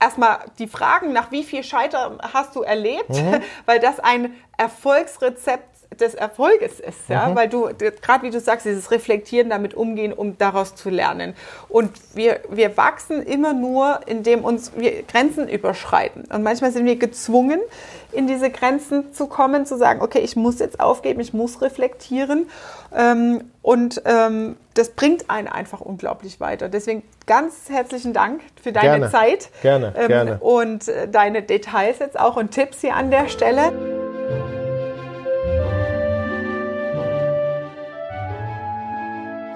erstmal 0.00 0.38
die 0.58 0.68
Fragen 0.68 1.12
nach 1.12 1.32
wie 1.32 1.42
viel 1.42 1.64
Scheitern 1.64 2.18
hast 2.32 2.54
du 2.54 2.62
erlebt, 2.62 3.10
mhm. 3.10 3.40
weil 3.66 3.80
das 3.80 3.98
ein 4.00 4.34
Erfolgsrezept 4.56 5.77
des 5.98 6.14
Erfolges 6.14 6.80
ist, 6.80 7.08
ja, 7.08 7.28
mhm. 7.28 7.36
weil 7.36 7.48
du, 7.48 7.68
gerade 8.02 8.22
wie 8.22 8.30
du 8.30 8.40
sagst, 8.40 8.66
dieses 8.66 8.90
Reflektieren, 8.90 9.50
damit 9.50 9.74
umgehen, 9.74 10.12
um 10.12 10.38
daraus 10.38 10.74
zu 10.74 10.90
lernen. 10.90 11.34
Und 11.68 11.90
wir, 12.14 12.40
wir 12.50 12.76
wachsen 12.76 13.22
immer 13.22 13.52
nur, 13.52 14.00
indem 14.06 14.44
uns 14.44 14.72
wir 14.76 15.02
Grenzen 15.02 15.48
überschreiten. 15.48 16.24
Und 16.32 16.42
manchmal 16.42 16.72
sind 16.72 16.86
wir 16.86 16.96
gezwungen, 16.96 17.60
in 18.12 18.26
diese 18.26 18.50
Grenzen 18.50 19.12
zu 19.12 19.26
kommen, 19.26 19.66
zu 19.66 19.76
sagen, 19.76 20.00
okay, 20.00 20.20
ich 20.20 20.36
muss 20.36 20.58
jetzt 20.58 20.80
aufgeben, 20.80 21.20
ich 21.20 21.32
muss 21.32 21.60
reflektieren. 21.62 22.48
Ähm, 22.94 23.50
und 23.62 24.02
ähm, 24.04 24.56
das 24.74 24.90
bringt 24.90 25.28
einen 25.28 25.48
einfach 25.48 25.80
unglaublich 25.80 26.40
weiter. 26.40 26.68
Deswegen 26.68 27.02
ganz 27.26 27.68
herzlichen 27.68 28.12
Dank 28.12 28.40
für 28.62 28.72
deine 28.72 28.98
gerne, 28.98 29.10
Zeit. 29.10 29.50
Gerne, 29.62 29.94
ähm, 29.96 30.08
gerne. 30.08 30.38
Und 30.40 30.88
äh, 30.88 31.08
deine 31.08 31.42
Details 31.42 31.98
jetzt 31.98 32.18
auch 32.18 32.36
und 32.36 32.50
Tipps 32.50 32.80
hier 32.80 32.94
an 32.94 33.10
der 33.10 33.28
Stelle. 33.28 33.87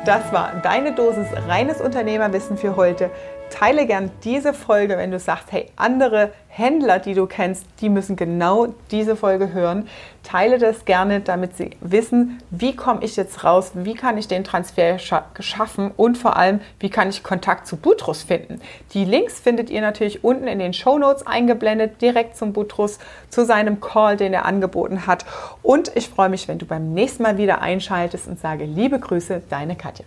Das 0.05 0.33
war 0.33 0.55
deine 0.63 0.95
Dosis 0.95 1.29
reines 1.47 1.81
Unternehmerwissen 1.81 2.57
für 2.57 2.75
heute. 2.75 3.11
Teile 3.53 3.87
gern 3.87 4.11
diese 4.25 4.55
Folge, 4.55 4.97
wenn 4.97 5.11
du 5.11 5.19
sagst, 5.19 5.53
hey, 5.53 5.67
andere 5.77 6.33
Händler, 6.49 6.99
die 6.99 7.15
du 7.15 7.27
kennst, 7.27 7.67
die 7.81 7.89
müssen 7.89 8.17
genau 8.17 8.69
diese 8.91 9.15
Folge 9.15 9.53
hören. 9.53 9.89
Teile 10.23 10.59
das 10.59 10.85
gerne, 10.85 11.21
damit 11.21 11.57
sie 11.57 11.71
wissen, 11.81 12.43
wie 12.51 12.75
komme 12.75 13.05
ich 13.05 13.17
jetzt 13.17 13.45
raus, 13.45 13.73
wie 13.75 13.95
kann 13.95 14.17
ich 14.19 14.27
den 14.27 14.43
Transfer 14.43 14.99
schaffen 14.99 15.91
und 15.97 16.17
vor 16.17 16.37
allem, 16.37 16.61
wie 16.81 16.91
kann 16.91 17.11
ich 17.11 17.23
Kontakt 17.23 17.67
zu 17.67 17.77
Butrus 17.77 18.23
finden. 18.23 18.61
Die 18.95 19.05
Links 19.05 19.39
findet 19.39 19.71
ihr 19.71 19.83
natürlich 19.83 20.25
unten 20.25 20.47
in 20.47 20.59
den 20.59 20.73
Show 20.73 20.99
Notes 20.99 21.27
eingeblendet, 21.27 22.01
direkt 22.01 22.37
zum 22.37 22.53
Butrus, 22.53 22.99
zu 23.29 23.45
seinem 23.45 23.81
Call, 23.81 24.17
den 24.17 24.33
er 24.33 24.47
angeboten 24.47 25.07
hat. 25.07 25.27
Und 25.63 25.93
ich 25.95 26.09
freue 26.09 26.29
mich, 26.31 26.49
wenn 26.49 26.59
du 26.59 26.67
beim 26.67 26.93
nächsten 26.93 27.23
Mal 27.23 27.39
wieder 27.39 27.61
einschaltest 27.61 28.29
und 28.29 28.41
sage 28.41 28.65
liebe 28.65 28.99
Grüße, 28.99 29.43
deine 29.49 29.77
Katja. 29.77 30.05